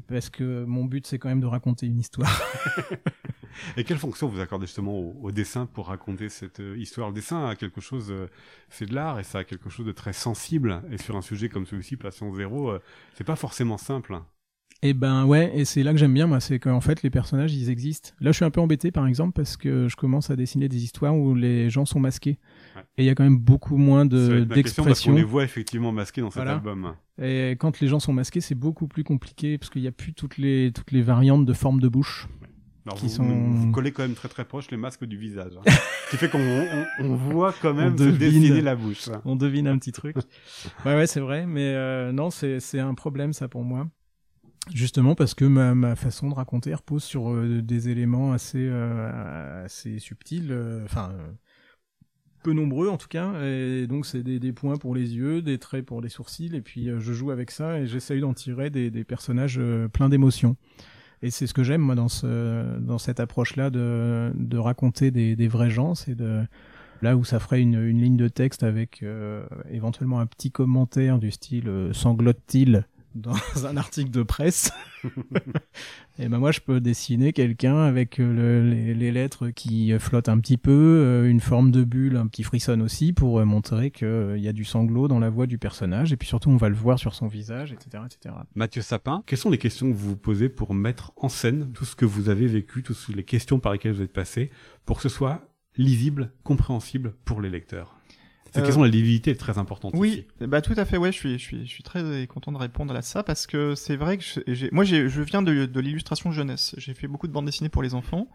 [0.08, 2.42] Parce que mon but c'est quand même de raconter une histoire.
[3.78, 7.10] Et quelle fonction vous accordez justement au, dessin pour raconter cette euh, histoire?
[7.10, 8.28] Le dessin a quelque chose, euh,
[8.70, 10.82] c'est de l'art et ça a quelque chose de très sensible.
[10.92, 12.80] Et sur un sujet comme celui-ci, Passion Zéro, euh,
[13.16, 14.20] c'est pas forcément simple.
[14.84, 17.12] Et eh ben ouais, et c'est là que j'aime bien, moi, c'est qu'en fait les
[17.12, 18.14] personnages ils existent.
[18.20, 20.84] Là je suis un peu embêté par exemple parce que je commence à dessiner des
[20.84, 22.40] histoires où les gens sont masqués.
[22.98, 25.14] Et il y a quand même beaucoup moins de d'expression.
[25.14, 26.94] On les voit effectivement masqués dans cet album.
[27.22, 30.14] Et quand les gens sont masqués, c'est beaucoup plus compliqué parce qu'il n'y a plus
[30.14, 32.28] toutes les toutes les variantes de forme de bouche.
[32.96, 33.24] qui vous, sont...
[33.24, 35.62] vous collez quand même très très proche les masques du visage, hein.
[36.06, 36.66] ce qui fait qu'on
[37.00, 39.10] on, voit quand même se dessiner la bouche.
[39.26, 40.16] On devine un petit truc.
[40.86, 43.88] ouais ouais c'est vrai, mais euh, non c'est c'est un problème ça pour moi.
[44.74, 49.66] Justement parce que ma, ma façon de raconter repose sur euh, des éléments assez euh,
[49.66, 50.56] assez subtils,
[50.86, 51.12] enfin
[52.42, 55.58] peu nombreux en tout cas, et donc c'est des, des, points pour les yeux, des
[55.58, 58.70] traits pour les sourcils, et puis euh, je joue avec ça et j'essaye d'en tirer
[58.70, 60.56] des, des personnages euh, pleins d'émotions.
[61.22, 65.36] Et c'est ce que j'aime moi dans ce dans cette approche-là de de raconter des,
[65.36, 66.42] des vrais gens, c'est de
[67.02, 71.20] là où ça ferait une, une ligne de texte avec euh, éventuellement un petit commentaire
[71.20, 72.86] du style sanglote-t-il?
[73.16, 73.34] dans
[73.66, 74.72] un article de presse.
[76.20, 80.58] et ben moi je peux dessiner quelqu'un avec euh, les, lettres qui flottent un petit
[80.58, 84.54] peu, euh, une forme de bulle qui frissonne aussi pour euh, montrer qu'il y a
[84.54, 87.16] du sanglot dans la voix du personnage et puis surtout on va le voir sur
[87.16, 88.36] son visage, etc., etc.
[88.56, 91.86] Mathieu Sapin, quelles sont les questions que vous vous posez pour mettre en scène tout
[91.86, 94.52] ce que vous avez vécu, toutes les questions par lesquelles vous êtes passé,
[94.86, 95.48] pour que ce soit
[95.78, 98.01] lisible, compréhensible pour les lecteurs?
[98.52, 99.94] Cette question de la lisibilité est très importante.
[99.96, 100.98] Oui, bah tout à fait.
[100.98, 103.76] Ouais, je suis, je suis, je suis très content de répondre à ça parce que
[103.76, 106.76] c'est vrai que j'ai, moi, je viens de, de l'illustration jeunesse.
[106.78, 108.28] J'ai fait beaucoup de bandes dessinées pour les enfants.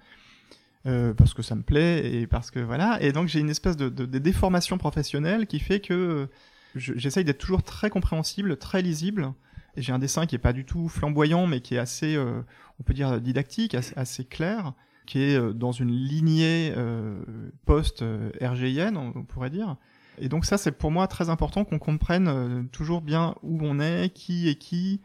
[0.87, 3.77] Euh, parce que ça me plaît et parce que voilà et donc j'ai une espèce
[3.77, 6.29] de, de, de, déformation professionnelle qui fait que
[6.77, 9.33] j'essaye d'être toujours très compréhensible, très lisible
[9.77, 12.41] et j'ai un dessin qui est pas du tout flamboyant mais qui est assez, euh,
[12.81, 14.73] on peut dire didactique, assez, assez, clair,
[15.07, 17.21] qui est euh, dans une lignée euh,
[17.67, 18.05] post
[18.41, 19.77] RGIN, on pourrait dire,
[20.19, 23.81] et donc ça, c'est pour moi très important qu'on comprenne euh, toujours bien où on
[23.81, 25.01] est, qui est qui.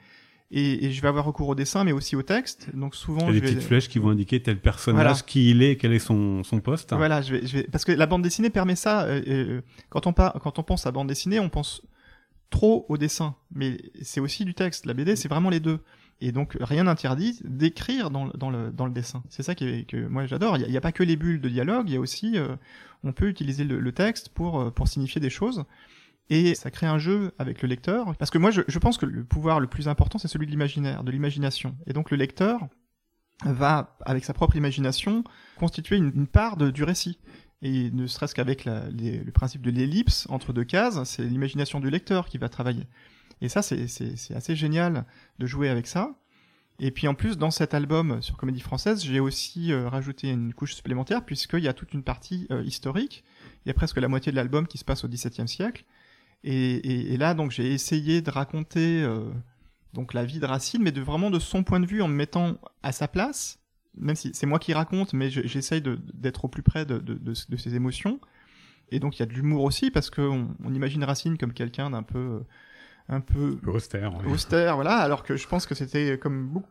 [0.54, 2.70] Et, et, je vais avoir recours au dessin, mais aussi au texte.
[2.74, 5.64] Donc souvent, il y a des petites flèches qui vont indiquer tel personnage, qui il
[5.64, 6.94] est, quel est son, son poste.
[6.94, 9.04] Voilà, je vais, je vais, parce que la bande dessinée permet ça.
[9.04, 10.34] Euh, euh quand on par...
[10.42, 11.84] quand on pense à bande dessinée, on pense
[12.50, 14.86] trop au dessin, mais c'est aussi du texte.
[14.86, 15.80] La BD, c'est vraiment les deux.
[16.22, 19.24] Et donc rien n'interdit d'écrire dans, dans, le, dans le dessin.
[19.30, 20.58] C'est ça qui que moi j'adore.
[20.58, 22.56] Il n'y a, pas que les bulles de dialogue, il y a aussi, euh,
[23.04, 25.64] on peut utiliser le, texte pour, euh, pour signifier des choses.
[26.30, 28.16] Et ça crée un jeu avec le lecteur.
[28.18, 30.52] Parce que moi je, je pense que le pouvoir le plus important c'est celui de
[30.52, 31.76] l'imaginaire, de l'imagination.
[31.88, 32.68] Et donc le lecteur
[33.44, 35.24] va, avec sa propre imagination,
[35.58, 37.20] constituer une, part de, du récit.
[37.64, 42.28] Et ne serait-ce qu'avec le principe de l'ellipse entre deux cases, c'est l'imagination du lecteur
[42.28, 42.88] qui va travailler.
[43.42, 43.86] Et ça, c'est
[44.36, 45.06] assez génial
[45.40, 46.16] de jouer avec ça.
[46.80, 50.54] Et puis en plus, dans cet album sur Comédie Française, j'ai aussi euh, rajouté une
[50.54, 53.24] couche supplémentaire, puisqu'il y a toute une partie euh, historique.
[53.66, 55.86] Il y a presque la moitié de l'album qui se passe au XVIIe siècle.
[56.44, 59.30] Et, là, donc, j'ai essayé de raconter euh,
[59.94, 62.16] donc la vie de Racine, mais de vraiment de son point de vue, en me
[62.16, 63.60] mettant à sa place,
[63.96, 68.20] même si c'est moi qui raconte, mais j'essaye d'être au plus près de, ses émotions.
[68.90, 71.92] Et donc, il y a de l'humour aussi, parce qu'on on imagine Racine comme quelqu'un
[71.92, 72.42] d'un peu
[73.10, 74.98] un peu austère, austère, voilà.
[74.98, 76.70] Alors que je pense que c'était comme beaucoup,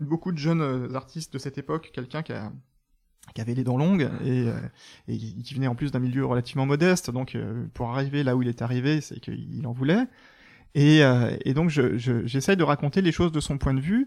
[0.00, 2.32] beaucoup de jeunes euh, artistes de cette époque, quelqu'un qui
[3.40, 4.58] avait les dents longues et, euh,
[5.06, 7.10] et qui venait en plus d'un milieu relativement modeste.
[7.10, 10.06] Donc, euh, pour arriver là où il est arrivé, c'est qu'il en voulait.
[10.74, 11.00] Et,
[11.44, 14.06] et donc, j'essaye je, de raconter les choses de son point de vue,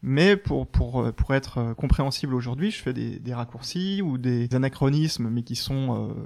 [0.00, 5.28] mais pour, pour, pour être compréhensible aujourd'hui, je fais des, des, raccourcis ou des anachronismes,
[5.28, 6.16] mais qui sont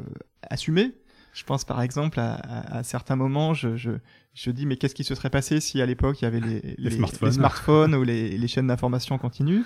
[0.49, 0.95] assumés.
[1.37, 3.91] Je pense par exemple à, à, à certains moments, je, je,
[4.33, 6.75] je dis mais qu'est-ce qui se serait passé si à l'époque il y avait les,
[6.79, 7.33] les, smartphones.
[7.33, 9.63] smartphones, ou les, les chaînes d'information continue.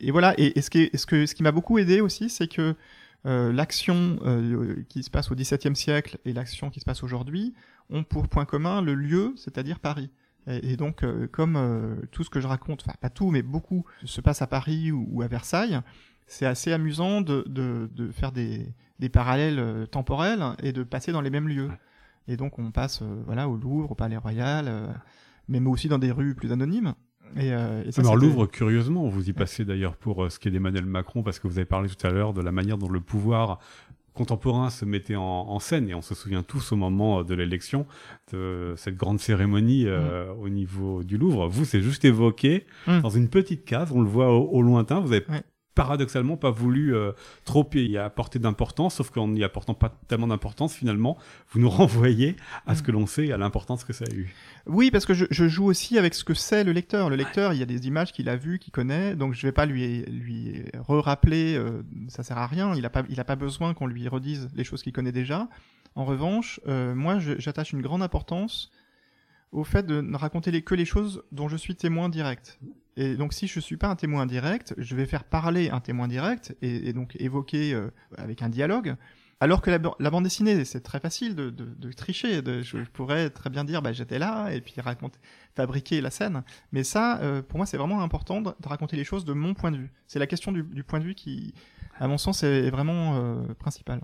[0.00, 0.32] Et voilà.
[0.38, 2.74] Et, et, ce qui, ce que, ce qui m'a beaucoup aidé aussi, c'est que
[3.26, 7.52] euh, l'action euh, qui se passe au XVIIe siècle et l'action qui se passe aujourd'hui
[7.90, 10.08] ont pour point commun le lieu, c'est-à-dire Paris.
[10.46, 13.84] Et, donc, euh, comme euh, tout ce que je raconte, enfin pas tout, mais beaucoup
[14.04, 15.80] se passe à Paris ou, ou à Versailles,
[16.30, 18.64] c'est assez amusant de, de, de faire des,
[19.00, 21.70] des parallèles euh, temporels et de passer dans les mêmes lieux.
[22.28, 24.86] Et donc on passe euh, voilà au Louvre, au Palais Royal, euh,
[25.48, 26.94] mais aussi dans des rues plus anonymes.
[27.36, 30.84] Et, et ça, Alors Louvre, curieusement, vous y passez d'ailleurs pour ce qui est d'Emmanuel
[30.84, 33.60] Macron, parce que vous avez parlé tout à l'heure de la manière dont le pouvoir
[34.14, 37.86] contemporain se mettait en, en, scène et on se souvient tous au moment de l'élection
[38.32, 40.40] de cette grande cérémonie euh, mm.
[40.40, 41.46] au niveau du Louvre.
[41.48, 43.00] Vous, c'est juste évoqué mm.
[43.00, 45.00] dans une petite case, on le voit au, au lointain.
[45.00, 45.24] Vous avez
[45.74, 47.12] paradoxalement pas voulu euh,
[47.44, 51.16] trop y apporter d'importance, sauf qu'en n'y apportant pas tellement d'importance, finalement,
[51.50, 52.84] vous nous renvoyez à ce mm.
[52.84, 54.34] que l'on sait à l'importance que ça a eu.
[54.66, 57.08] Oui, parce que je, joue aussi avec ce que c'est le lecteur.
[57.08, 59.52] Le lecteur, il y a des images qu'il a vues, qu'il connaît, donc je vais
[59.52, 62.74] pas lui lui re-rappeler, euh, ça sert à rien.
[62.74, 65.48] Il a pas il a pas besoin qu'on lui redise les choses qu'il connaît déjà.
[65.94, 68.70] En revanche, euh, moi, j'attache une grande importance
[69.52, 72.60] au fait de ne raconter que les choses dont je suis témoin direct.
[72.96, 76.08] Et donc si je suis pas un témoin direct, je vais faire parler un témoin
[76.08, 78.96] direct et, donc évoquer euh, avec un dialogue.
[79.42, 82.42] Alors que la, bande dessinée, c'est très facile de, tricher.
[82.44, 85.18] je, pourrais très bien dire, bah, j'étais là et puis raconter,
[85.56, 86.42] fabriquer la scène.
[86.72, 89.70] Mais ça, euh, pour moi, c'est vraiment important de, raconter les choses de mon point
[89.70, 89.90] de vue.
[90.06, 91.54] C'est la question du, point de vue qui,
[91.98, 94.02] à mon sens, est vraiment euh, principale.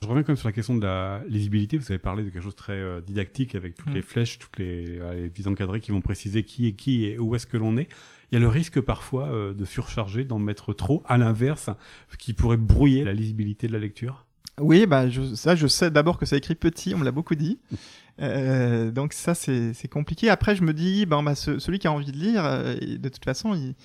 [0.00, 1.76] Je reviens quand même sur la question de la lisibilité.
[1.76, 3.94] Vous avez parlé de quelque chose de très euh, didactique avec toutes mm.
[3.94, 7.34] les flèches, toutes les, les petits encadrés qui vont préciser qui est qui et où
[7.34, 7.88] est-ce que l'on est.
[8.30, 11.70] Il y a le risque parfois euh, de surcharger, d'en mettre trop, à l'inverse,
[12.18, 14.26] qui pourrait brouiller la lisibilité de la lecture.
[14.60, 17.34] Oui, bah je, ça, je sais d'abord que ça écrit petit, on me l'a beaucoup
[17.34, 17.58] dit.
[18.20, 20.28] Euh, donc ça, c'est compliqué.
[20.28, 23.54] Après, je me dis, ben, bah, celui qui a envie de lire, de toute façon,
[23.54, 23.76] il,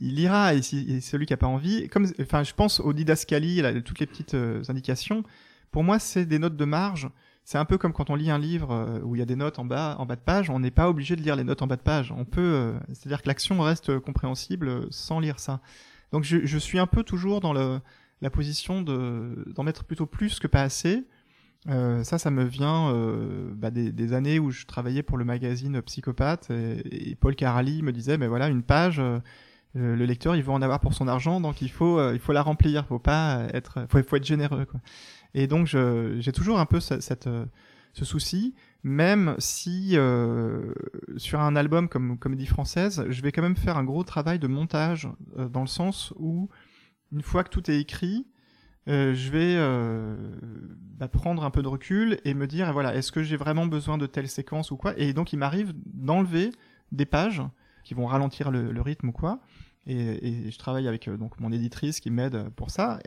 [0.00, 3.60] il lira et, si, celui qui a pas envie, comme, enfin, je pense au didascalie,
[3.60, 5.22] là, toutes les petites euh, indications.
[5.70, 7.08] Pour moi, c'est des notes de marge.
[7.44, 9.36] C'est un peu comme quand on lit un livre euh, où il y a des
[9.36, 10.48] notes en bas, en bas de page.
[10.48, 12.12] On n'est pas obligé de lire les notes en bas de page.
[12.12, 15.60] On peut, euh, c'est-à-dire que l'action reste compréhensible sans lire ça.
[16.12, 17.80] Donc, je, je suis un peu toujours dans le,
[18.22, 21.04] la position de d'en mettre plutôt plus que pas assez.
[21.68, 25.24] Euh, ça, ça me vient euh, bah, des, des, années où je travaillais pour le
[25.24, 29.00] magazine Psychopathe et, et Paul Carali me disait, mais voilà, une page,
[29.76, 32.20] euh, le lecteur il veut en avoir pour son argent donc il faut euh, il
[32.20, 34.78] faut la remplir faut pas être faut, faut être généreux quoi
[35.34, 37.44] et donc j'ai toujours un peu cette, euh,
[37.92, 38.54] ce souci.
[38.82, 39.96] Même si
[41.16, 44.46] sur un album comme Comédie française je vais quand même faire un gros travail de
[44.46, 46.50] montage dans le sens où
[47.12, 48.26] une fois que tout est écrit
[48.86, 49.56] je vais
[50.98, 53.96] bah, prendre un peu de recul et me dire voilà est-ce que j'ai vraiment besoin
[53.96, 54.92] de telle séquence ou quoi?
[54.98, 56.50] Et donc il m'arrive d'enlever
[56.92, 57.42] des pages
[57.84, 59.40] qui vont ralentir le, le rythme ou quoi
[59.86, 62.98] et, et, je travaille avec euh, donc mon éditrice qui m'aide pour ça.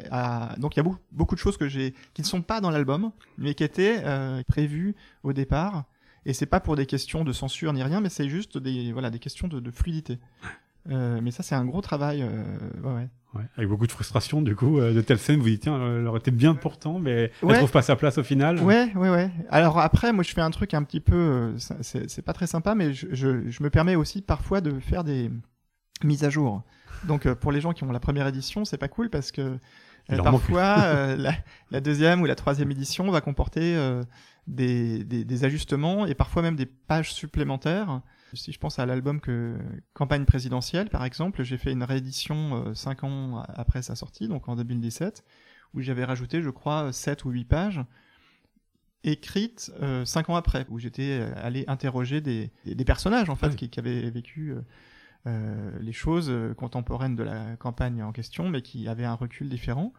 [0.58, 2.70] donc il y a beaucoup, beaucoup de choses que j'ai qui ne sont pas dans
[2.70, 5.86] l'album, mais qui étaient euh, prévues au départ.
[6.26, 9.10] Et c'est pas pour des questions de censure ni rien, mais c'est juste des voilà
[9.10, 10.20] des questions de, de fluidité.
[10.90, 12.22] Euh, mais ça c'est un gros travail.
[12.22, 12.44] Euh,
[12.84, 13.44] ouais, ouais.
[13.56, 15.40] avec beaucoup de frustration du coup de telle scène.
[15.40, 18.24] Vous dites tiens, elle aurait été bien pourtant, mais elle trouve pas sa place au
[18.24, 18.60] final.
[18.60, 19.32] Ouais, ouais, ouais.
[19.50, 22.94] Alors après, moi je fais un truc un petit peu, c'est pas très sympa, mais
[22.94, 25.32] je, je, je me permets aussi parfois de faire des
[26.04, 26.64] mise à jour.
[27.06, 29.60] Donc euh, pour les gens qui ont la première édition, c'est pas cool parce que
[30.12, 31.32] euh, parfois euh,
[31.72, 33.78] la, deuxième ou la troisième édition va comporter
[34.48, 38.02] des, des, ajustements et parfois même des pages supplémentaires.
[38.34, 39.58] Si je pense à l'album que
[39.94, 44.56] campagne présidentielle par exemple, j'ai fait une réédition cinq ans après sa sortie, donc en
[44.56, 45.24] 2017,
[45.74, 47.82] où j'avais rajouté, je crois, sept ou huit pages
[49.04, 49.72] écrites
[50.06, 54.10] cinq ans après, où j'étais allé interroger des, des, personnages en fait qui, qui, avaient
[54.10, 54.56] vécu
[55.80, 59.94] les choses euh, contemporaines de la campagne en question, mais qui avaient un recul différent.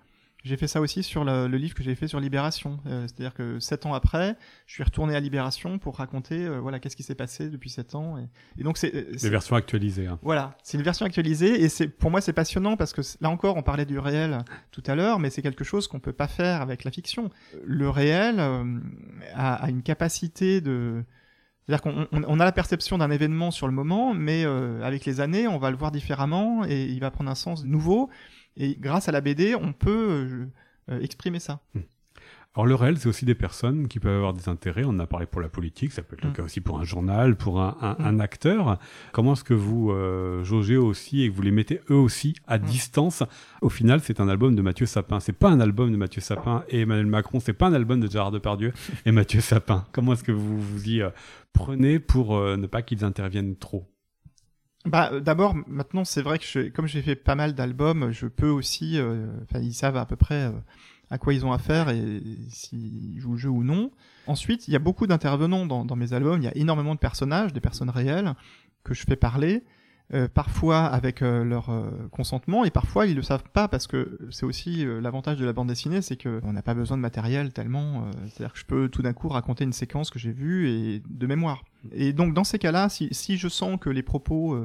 [0.45, 2.79] J'ai fait ça aussi sur le, livre que j'ai fait sur Libération.
[2.87, 6.95] Euh, c'est-à-dire que sept ans après, je suis retourné à Libération pour raconter voilà qu'est-ce
[6.95, 8.16] qui s'est passé depuis sept ans.
[8.57, 10.07] Et, donc c'est des versions actualisées.
[10.07, 10.18] Hein.
[10.22, 13.57] Voilà, c'est une version actualisée et c'est pour moi c'est passionnant parce que là encore
[13.57, 14.39] on parlait du réel
[14.70, 17.31] tout à l'heure, mais c'est quelque chose qu'on peut pas faire avec la fiction.
[17.64, 21.03] Le réel a, a, une capacité de
[21.69, 25.47] c'est-à-dire qu'on a la perception d'un événement sur le moment, mais euh, avec les années,
[25.47, 28.09] on va le voir différemment et il va prendre un sens nouveau.
[28.57, 30.47] Et grâce à la BD, on peut euh,
[30.91, 31.61] euh, exprimer ça.
[31.75, 31.81] Hmm.
[32.59, 34.83] Alors le réel, c'est aussi des personnes qui peuvent avoir des intérêts.
[34.85, 36.33] On en a parlé pour la politique, ça peut être le mm.
[36.33, 37.97] cas aussi pour un journal, pour un, un, mm.
[38.05, 38.79] un acteur.
[39.13, 42.59] Comment est-ce que vous euh, jaugez aussi et que vous les mettez eux aussi à
[42.59, 42.63] mm.
[42.63, 43.23] distance?
[43.63, 45.21] Au final, c'est un album de Mathieu Sapin.
[45.21, 47.39] C'est pas un album de Mathieu Sapin et Emmanuel Macron.
[47.39, 48.73] C'est pas un album de Gérard Depardieu
[49.07, 49.87] et Mathieu Sapin.
[49.93, 51.11] Comment est-ce que vous vous y euh,
[51.53, 53.87] prenez pour euh, ne pas qu'ils interviennent trop?
[54.85, 58.49] Bah, d'abord, maintenant, c'est vrai que je, comme j'ai fait pas mal d'albums, je peux
[58.49, 58.99] aussi,
[59.45, 60.51] enfin, ils savent à peu près
[61.11, 63.91] à quoi ils ont affaire et s'ils jouent le jeu ou non.
[64.27, 67.53] Ensuite, il y a beaucoup d'intervenants dans, mes albums, il y a énormément de personnages,
[67.53, 68.35] des personnes réelles
[68.85, 69.65] que je fais parler,
[70.15, 74.19] euh, parfois avec euh, leur euh, consentement et parfois ils le savent pas parce que
[74.31, 77.53] c'est aussi l'avantage de la bande dessinée, c'est que on n'a pas besoin de matériel
[77.53, 81.03] tellement, c'est-à-dire que je peux tout d'un coup raconter une séquence que j'ai vue et
[81.07, 81.63] de mémoire.
[81.93, 84.59] Et donc dans ces cas-là, si, si je sens que les propos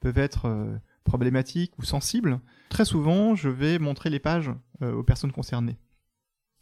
[0.00, 4.50] peuvent être problématiques ou sensibles, très souvent, je vais montrer les pages
[4.82, 5.76] euh, aux personnes concernées.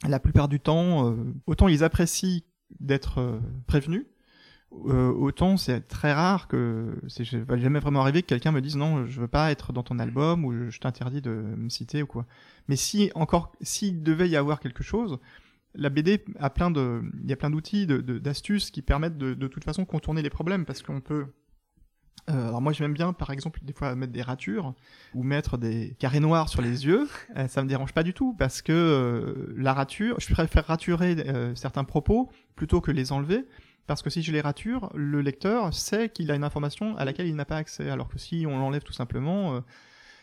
[0.06, 1.16] La plupart du temps, euh,
[1.46, 2.42] autant ils apprécient
[2.80, 4.06] d'être euh, prévenus,
[4.70, 9.18] autant c'est très rare que c'est jamais vraiment arriver que quelqu'un me dise non je
[9.18, 12.26] veux pas être dans ton album ou je, t'interdis de me citer ou quoi
[12.68, 15.18] mais si encore s'il devait y avoir quelque chose
[15.74, 19.46] la BD a plein de il y a plein d'outils d'astuces qui permettent de, de
[19.48, 21.28] toute façon contourner les problèmes parce qu'on peut
[22.28, 24.74] euh, alors moi j'aime bien par exemple des fois mettre des ratures
[25.14, 28.34] ou mettre des carrés noirs sur les yeux, euh, ça me dérange pas du tout
[28.38, 33.44] parce que euh, la rature, je préfère raturer euh, certains propos plutôt que les enlever
[33.86, 37.26] parce que si je les rature, le lecteur sait qu'il a une information à laquelle
[37.26, 39.62] il n'a pas accès alors que si on l'enlève tout simplement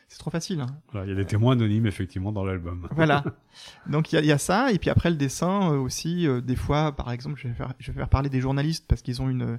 [0.07, 0.61] c'est trop facile.
[0.61, 0.67] Hein.
[1.03, 2.87] il y a des témoins anonymes effectivement dans l'album.
[2.95, 3.23] Voilà.
[3.89, 6.27] Donc il y, y, a ça et puis après le dessin aussi.
[6.43, 9.23] des fois, par exemple, je vais faire, je vais faire parler des journalistes parce qu'ils
[9.23, 9.57] ont une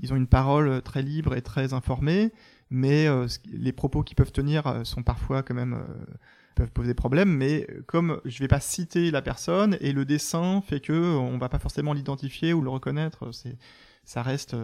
[0.00, 2.32] ils ont une parole très libre et très informée,
[2.70, 6.04] mais euh, les propos qu'ils peuvent tenir euh, sont parfois quand même euh,
[6.56, 7.30] peuvent poser problème.
[7.30, 11.48] Mais comme je vais pas citer la personne et le dessin fait que on va
[11.48, 13.56] pas forcément l'identifier ou le reconnaître, c'est
[14.04, 14.56] ça reste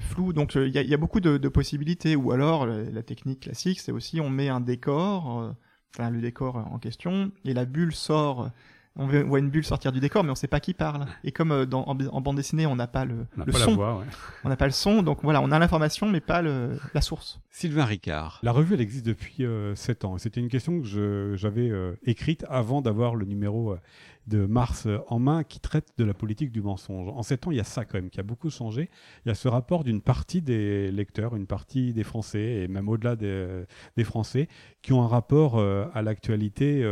[0.00, 0.32] flou.
[0.32, 2.16] Donc il y a, beaucoup de, possibilités.
[2.16, 5.54] Ou alors la technique classique, c'est aussi on met un décor,
[5.92, 8.50] enfin le décor en question, et la bulle sort
[8.96, 11.06] on voit une bulle sortir du décor, mais on sait pas qui parle.
[11.24, 14.04] Et comme euh, dans, en, bande dessinée, on n'a pas le, le son,
[14.44, 17.40] on n'a pas le son, donc voilà, on a l'information, mais pas le, la source.
[17.50, 18.40] Sylvain Ricard.
[18.42, 20.18] La revue, elle existe depuis euh, 7 ans.
[20.18, 23.80] C'était une question que j'avais euh, écrite avant d'avoir le numéro euh,
[24.26, 27.08] de mars en main qui traite de la politique du mensonge.
[27.08, 28.90] En 7 ans, il y a ça quand même qui a beaucoup changé.
[29.24, 32.88] Il y a ce rapport d'une partie des lecteurs, une partie des Français, et même
[32.88, 33.64] au-delà des,
[33.96, 34.48] des, Français,
[34.82, 36.82] qui ont un rapport à l'actualité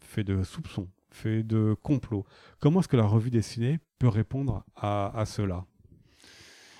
[0.00, 2.24] fait de soupçons fait de complot.
[2.58, 5.64] Comment est-ce que la revue dessinée peut répondre à, cela?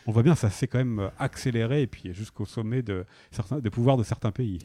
[0.07, 3.71] On voit bien, ça s'est quand même accéléré et puis jusqu'au sommet de certains, des
[3.71, 4.59] pouvoirs de certains pays.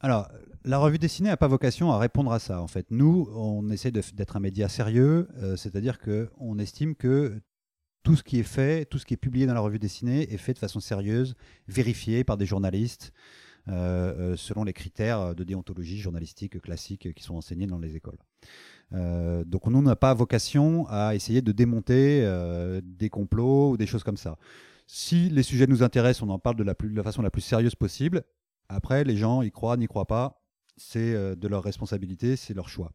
[0.00, 0.28] Alors,
[0.64, 2.60] la revue dessinée n'a pas vocation à répondre à ça.
[2.60, 7.40] En fait, nous, on essaie d'être un média sérieux, euh, c'est-à-dire qu'on estime que
[8.02, 10.38] tout ce qui est fait, tout ce qui est publié dans la revue dessinée est
[10.38, 11.36] fait de façon sérieuse,
[11.68, 13.12] vérifié par des journalistes,
[13.68, 18.18] euh, euh, selon les critères de déontologie journalistique classiques qui sont enseignés dans les écoles.
[18.94, 23.86] Euh, donc on n'a pas vocation à essayer de démonter euh, des complots ou des
[23.86, 24.36] choses comme ça.
[24.86, 27.40] Si les sujets nous intéressent, on en parle de la, de la façon la plus
[27.40, 28.22] sérieuse possible.
[28.68, 30.42] Après, les gens y croient, n'y croient pas,
[30.76, 32.92] c'est euh, de leur responsabilité, c'est leur choix.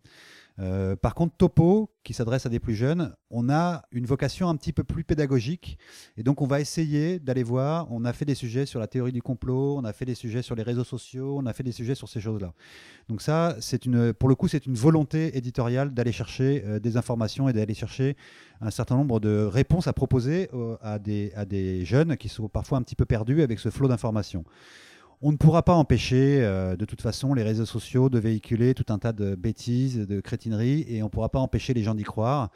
[0.60, 4.56] Euh, par contre, Topo, qui s'adresse à des plus jeunes, on a une vocation un
[4.56, 5.78] petit peu plus pédagogique.
[6.16, 7.88] Et donc, on va essayer d'aller voir.
[7.92, 10.42] On a fait des sujets sur la théorie du complot, on a fait des sujets
[10.42, 12.54] sur les réseaux sociaux, on a fait des sujets sur ces choses-là.
[13.08, 16.98] Donc, ça, c'est une, pour le coup, c'est une volonté éditoriale d'aller chercher euh, des
[16.98, 18.18] informations et d'aller chercher
[18.62, 22.50] un certain nombre de réponses à proposer euh, à, des, à des jeunes qui sont
[22.50, 24.44] parfois un petit peu perdus avec ce flot d'informations.
[25.20, 28.86] On ne pourra pas empêcher, euh, de toute façon, les réseaux sociaux de véhiculer tout
[28.90, 32.04] un tas de bêtises, de crétineries, et on ne pourra pas empêcher les gens d'y
[32.04, 32.52] croire.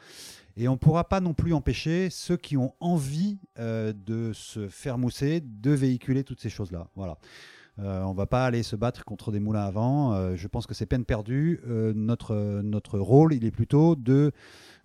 [0.56, 4.68] Et on ne pourra pas non plus empêcher ceux qui ont envie euh, de se
[4.68, 6.86] faire mousser de véhiculer toutes ces choses-là.
[6.94, 7.18] Voilà.
[7.80, 10.36] Euh, on ne va pas aller se battre contre des moulins à vent.
[10.36, 11.60] je pense que c'est peine perdue.
[11.66, 14.30] notre, notre rôle, il est plutôt de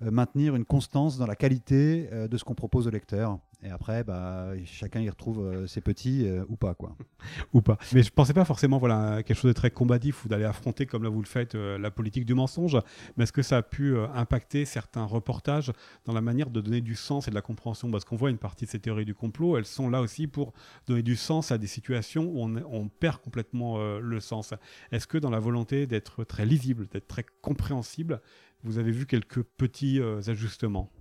[0.01, 3.39] maintenir une constance dans la qualité de ce qu'on propose au lecteur.
[3.63, 6.95] Et après, bah, chacun y retrouve euh, ses petits euh, ou pas, quoi.
[7.53, 7.79] ou pas.
[7.91, 11.03] Mais je pensais pas forcément voilà quelque chose de très combatif ou d'aller affronter comme
[11.03, 12.77] là vous le faites euh, la politique du mensonge.
[13.15, 15.71] Mais est-ce que ça a pu impacter certains reportages
[16.05, 17.89] dans la manière de donner du sens et de la compréhension?
[17.89, 20.53] Parce qu'on voit une partie de ces théories du complot, elles sont là aussi pour
[20.85, 24.53] donner du sens à des situations où on perd complètement le sens.
[24.91, 28.21] Est-ce que dans la volonté d'être très lisible, d'être très compréhensible,
[28.63, 30.91] vous avez vu quelques petits ajustements?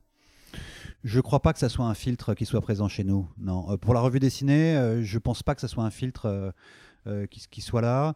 [1.04, 3.28] Je ne crois pas que ça soit un filtre qui soit présent chez nous.
[3.38, 3.70] Non.
[3.70, 6.52] Euh, pour la revue dessinée, euh, je ne pense pas que ça soit un filtre
[7.06, 8.14] euh, qui, soit là.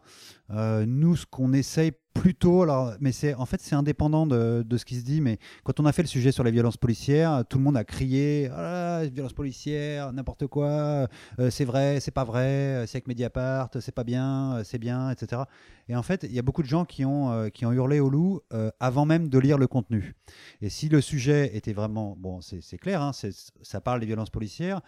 [0.85, 4.95] nous, ce qu'on essaye plutôt, alors, mais c'est en fait c'est indépendant de, ce qui
[4.95, 7.63] se dit, mais quand on a fait le sujet sur les violences policières, tout le
[7.63, 11.07] monde a crié ah, violences policières, n'importe quoi,
[11.49, 15.43] c'est vrai, c'est pas vrai, c'est avec Mediapart, c'est pas bien, c'est bien, etc.
[15.87, 18.09] Et en fait, il y a beaucoup de gens qui ont, qui ont hurlé au
[18.09, 18.41] loup
[18.79, 20.15] avant même de lire le contenu.
[20.61, 24.81] Et si le sujet était vraiment, bon, c'est clair, hein, ça parle des violences policières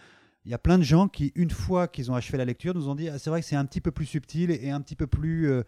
[0.46, 2.90] il y a plein de gens qui, une fois qu'ils ont achevé la lecture, nous
[2.90, 4.96] ont dit ah, c'est vrai que c'est un petit peu plus subtil et un petit
[4.96, 5.64] peu plus euh,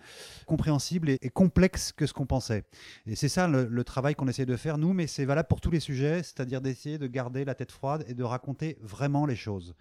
[0.45, 2.65] compréhensible et, complexe que ce qu'on pensait.
[3.05, 5.71] Et c'est ça le, travail qu'on essaie de faire, nous, mais c'est valable pour tous
[5.71, 9.75] les sujets, c'est-à-dire d'essayer de garder la tête froide et de raconter vraiment les choses.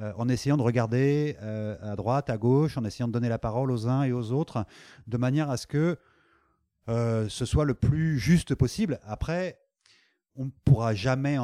[0.00, 3.38] Euh, en essayant de regarder euh, à droite, à gauche, en essayant de donner la
[3.38, 4.64] parole aux uns et aux autres,
[5.08, 5.98] de manière à ce que
[6.86, 8.98] ce soit le plus juste possible.
[9.02, 9.60] Après,
[10.36, 11.36] on ne pourra jamais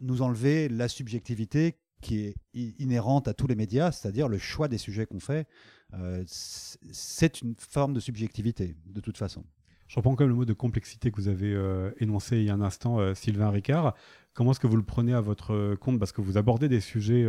[0.00, 4.78] nous enlever la subjectivité qui est inhérente à tous les médias, c'est-à-dire le choix des
[4.78, 5.46] sujets qu'on fait.
[5.94, 9.44] Euh, c'est une forme de subjectivité, de toute façon.
[9.90, 12.50] Je reprends quand même le mot de complexité que vous avez euh, énoncé il y
[12.50, 13.96] a un instant, euh, Sylvain Ricard.
[14.34, 15.98] Comment est-ce que vous le prenez à votre euh, compte?
[15.98, 17.26] Parce que vous abordez des sujets,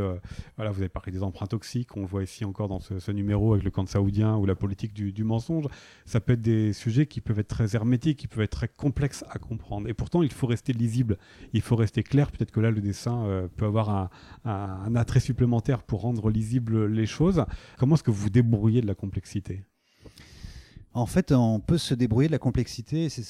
[0.58, 3.66] voilà, vous avez parlé des emprunts toxiques, on voit ici encore dans ce, numéro avec
[3.66, 5.66] le camp saoudien ou la politique du, mensonge.
[6.06, 9.26] Ça peut être des sujets qui peuvent être très hermétiques, qui peuvent être très complexes
[9.32, 9.90] à comprendre.
[9.90, 11.18] Et pourtant, il faut rester lisible,
[11.54, 12.30] il faut rester clair.
[12.30, 14.10] Peut-être que là, le dessin peut avoir un,
[14.46, 17.44] un attrait supplémentaire pour rendre lisibles les choses.
[17.80, 19.64] Comment est-ce que vous vous débrouillez de la complexité?
[20.94, 23.10] En fait, on peut se débrouiller de la complexité.
[23.10, 23.22] C'est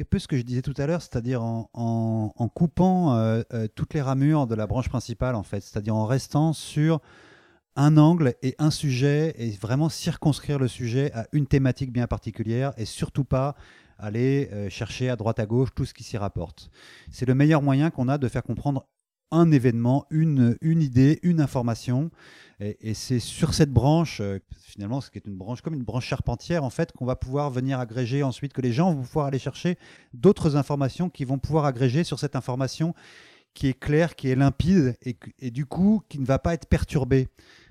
[0.00, 3.94] un peu ce que je disais tout à l'heure, c'est-à-dire en, coupant euh, euh, toutes
[3.94, 7.00] les ramures de la branche principale, en fait, c'est-à-dire en restant sur
[7.76, 12.72] un angle et un sujet et vraiment circonscrire le sujet à une thématique bien particulière
[12.76, 13.56] et surtout pas
[13.98, 16.70] aller euh, chercher à droite à gauche tout ce qui s'y rapporte.
[17.10, 18.86] C'est le meilleur moyen qu'on a de faire comprendre
[19.30, 22.10] un événement, une, une idée, une information.
[22.60, 26.06] Et, c'est sur cette branche, euh, finalement, ce qui est une branche comme une branche
[26.06, 29.40] charpentière, en fait, qu'on va pouvoir venir agréger ensuite, que les gens vont pouvoir aller
[29.40, 29.76] chercher
[30.12, 32.94] d'autres informations qui vont pouvoir agréger sur cette information
[33.54, 36.66] qui est claire, qui est limpide et, et du coup qui ne va pas être
[36.66, 37.28] perturbée.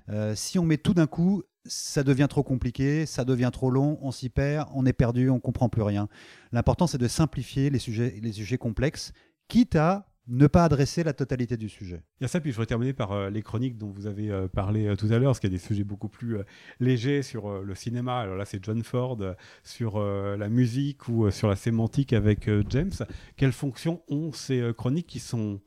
[0.10, 3.98] Euh, si on met tout d'un coup, ça devient trop compliqué, ça devient trop long,
[4.02, 6.10] on s'y perd, on est perdu, on comprend plus rien.
[6.52, 9.14] L'important, c'est de simplifier les sujets, les sujets complexes,
[9.48, 12.02] quitte à ne pas adresser la totalité du sujet.
[12.20, 14.32] Il y a ça, puis je voudrais terminer par euh, les chroniques dont vous avez
[14.32, 16.38] euh, parlé euh, tout à l'heure, parce qu'il y a des sujets beaucoup plus
[16.80, 18.20] légers sur le cinéma.
[18.20, 19.18] Alors là, c'est John Ford,
[19.64, 22.92] sur la musique ou sur la sémantique avec James.
[23.36, 25.62] Quelles fonctions ont ces chroniques qui sont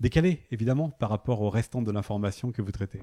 [0.00, 3.02] décalées, évidemment, par rapport au restant de l'information que vous traitez?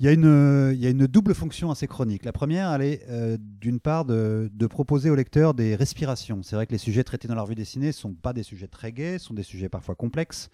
[0.00, 2.24] Il y, a une, double fonction assez chronique.
[2.24, 6.44] La première, elle est euh, d'une part de, proposer au lecteur des respirations.
[6.44, 8.68] C'est vrai que les sujets traités dans la revue dessinée ne sont pas des sujets
[8.68, 10.50] très gais, sont des sujets parfois complexes.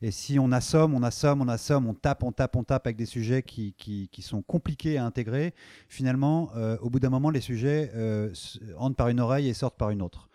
[0.00, 2.96] Et si on assomme, on assomme, on assomme, on tape, on tape, on tape avec
[2.96, 3.74] des sujets qui,
[4.20, 5.54] sont compliqués à intégrer,
[5.88, 8.32] finalement, euh, au bout d'un moment, les sujets euh,
[8.76, 10.28] entrent par une oreille et sortent par une autre.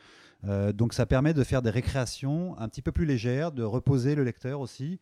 [0.45, 4.15] Euh, donc ça permet de faire des récréations un petit peu plus légères, de reposer
[4.15, 4.99] le lecteur aussi,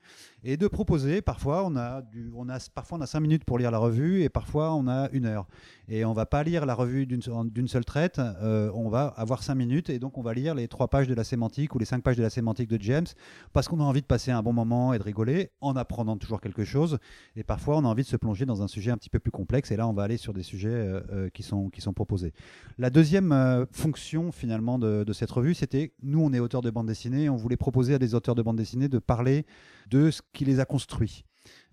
[0.48, 1.22] et de proposer.
[1.22, 2.32] Parfois on a, du,
[2.74, 5.46] parfois on a cinq minutes pour lire la revue, et parfois on a une heure.
[5.90, 9.56] Et on va pas lire la revue d'une seule traite, euh, on va avoir cinq
[9.56, 12.02] minutes, et donc on va lire les trois pages de la sémantique ou les cinq
[12.02, 13.06] pages de la sémantique de James,
[13.52, 16.40] parce qu'on a envie de passer un bon moment et de rigoler, en apprenant toujours
[16.40, 16.98] quelque chose.
[17.36, 19.32] Et parfois on a envie de se plonger dans un sujet un petit peu plus
[19.32, 22.32] complexe, et là on va aller sur des sujets euh, qui, sont, qui sont proposés.
[22.78, 26.88] La deuxième fonction finalement de, de cette revue, c'était nous, on est auteurs de bande
[26.88, 29.46] dessinée, on voulait proposer à des auteurs de bande dessinée de parler
[29.90, 31.24] de ce qui les a construits.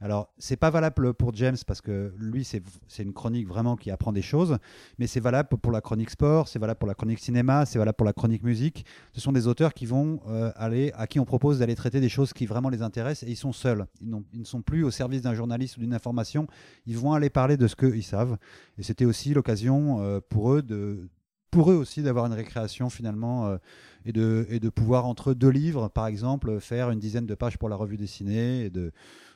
[0.01, 2.62] Alors, c'est pas valable pour James parce que lui, c'est
[3.03, 4.59] une chronique vraiment qui apprend des choses,
[4.99, 7.97] mais c'est valable pour la chronique sport, c'est valable pour la chronique cinéma, c'est valable
[7.97, 8.85] pour la chronique musique.
[9.12, 12.09] Ce sont des auteurs qui vont euh, aller, à qui on propose d'aller traiter des
[12.09, 13.87] choses qui vraiment les intéressent et ils sont seuls.
[14.01, 16.47] Ils, ne sont plus au service d'un journaliste ou d'une information.
[16.87, 18.37] Ils vont aller parler de ce qu'ils savent.
[18.79, 21.09] Et c'était aussi l'occasion euh, pour eux de
[21.55, 23.59] pour eux aussi d'avoir une récréation finalement euh,
[24.05, 27.59] et, de, et de pouvoir entre deux livres, par exemple, faire une dizaine de pages
[27.59, 28.90] pour la revue dessinée et de,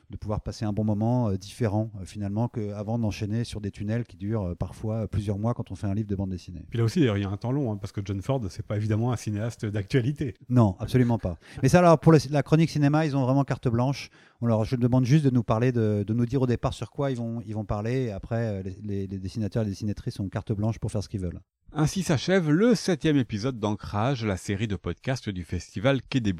[0.09, 4.03] de pouvoir passer un bon moment euh, différent euh, finalement qu'avant d'enchaîner sur des tunnels
[4.03, 6.65] qui durent parfois plusieurs mois quand on fait un livre de bande dessinée.
[6.69, 8.67] Puis là aussi, il y a un temps long hein, parce que John Ford, c'est
[8.67, 10.35] pas évidemment un cinéaste d'actualité.
[10.49, 11.37] Non, absolument pas.
[11.63, 14.09] Mais ça, alors pour la, chronique cinéma, ils ont vraiment carte blanche.
[14.41, 16.91] On leur je demande juste de nous parler, de, de, nous dire au départ sur
[16.91, 18.07] quoi ils vont, ils vont parler.
[18.07, 21.21] Et après, les, les dessinateurs et les dessinatrices ont carte blanche pour faire ce qu'ils
[21.21, 21.39] veulent.
[21.71, 26.33] Ainsi s'achève le septième épisode d'Ancrage, la série de podcasts du festival Quai des.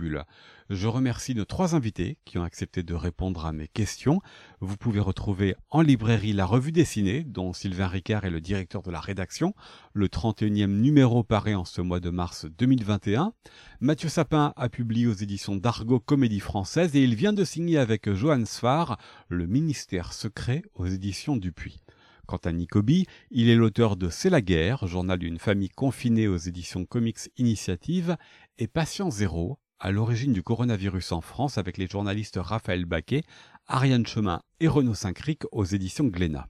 [0.72, 4.22] Je remercie nos trois invités qui ont accepté de répondre à mes questions.
[4.60, 8.90] Vous pouvez retrouver en librairie la revue dessinée, dont Sylvain Ricard est le directeur de
[8.90, 9.54] la rédaction.
[9.94, 13.34] Le 31e numéro paraît en ce mois de mars 2021.
[13.82, 18.12] Mathieu Sapin a publié aux éditions d'Argo Comédie Française et il vient de signer avec
[18.12, 21.82] Johan Sfar le Ministère secret aux éditions Dupuis.
[22.30, 26.38] Quant à Nicobi, il est l'auteur de C'est la guerre, journal d'une famille confinée aux
[26.38, 28.18] éditions Comics Initiative,
[28.60, 33.24] et Patient Zéro, à l'origine du coronavirus en France avec les journalistes Raphaël Baquet,
[33.66, 36.48] Ariane Chemin et Renaud Saint-Cric aux éditions Glénat.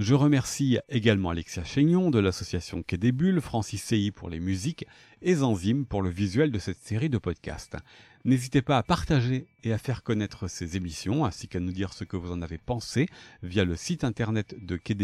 [0.00, 4.86] Je remercie également Alexia Chaignon de l'association Quai des Bulles, Francis Sey pour les musiques
[5.20, 7.76] et Zanzim pour le visuel de cette série de podcasts.
[8.24, 12.04] N'hésitez pas à partager et à faire connaître ces émissions, ainsi qu'à nous dire ce
[12.04, 13.08] que vous en avez pensé
[13.42, 14.96] via le site internet de Quai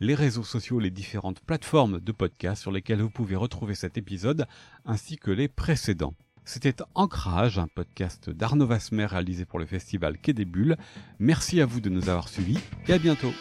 [0.00, 4.46] les réseaux sociaux, les différentes plateformes de podcasts sur lesquelles vous pouvez retrouver cet épisode,
[4.86, 6.14] ainsi que les précédents.
[6.44, 10.34] C'était Ancrage, un podcast d'Arnaud Vasmer réalisé pour le festival Quai.
[11.18, 13.32] Merci à vous de nous avoir suivis et à bientôt.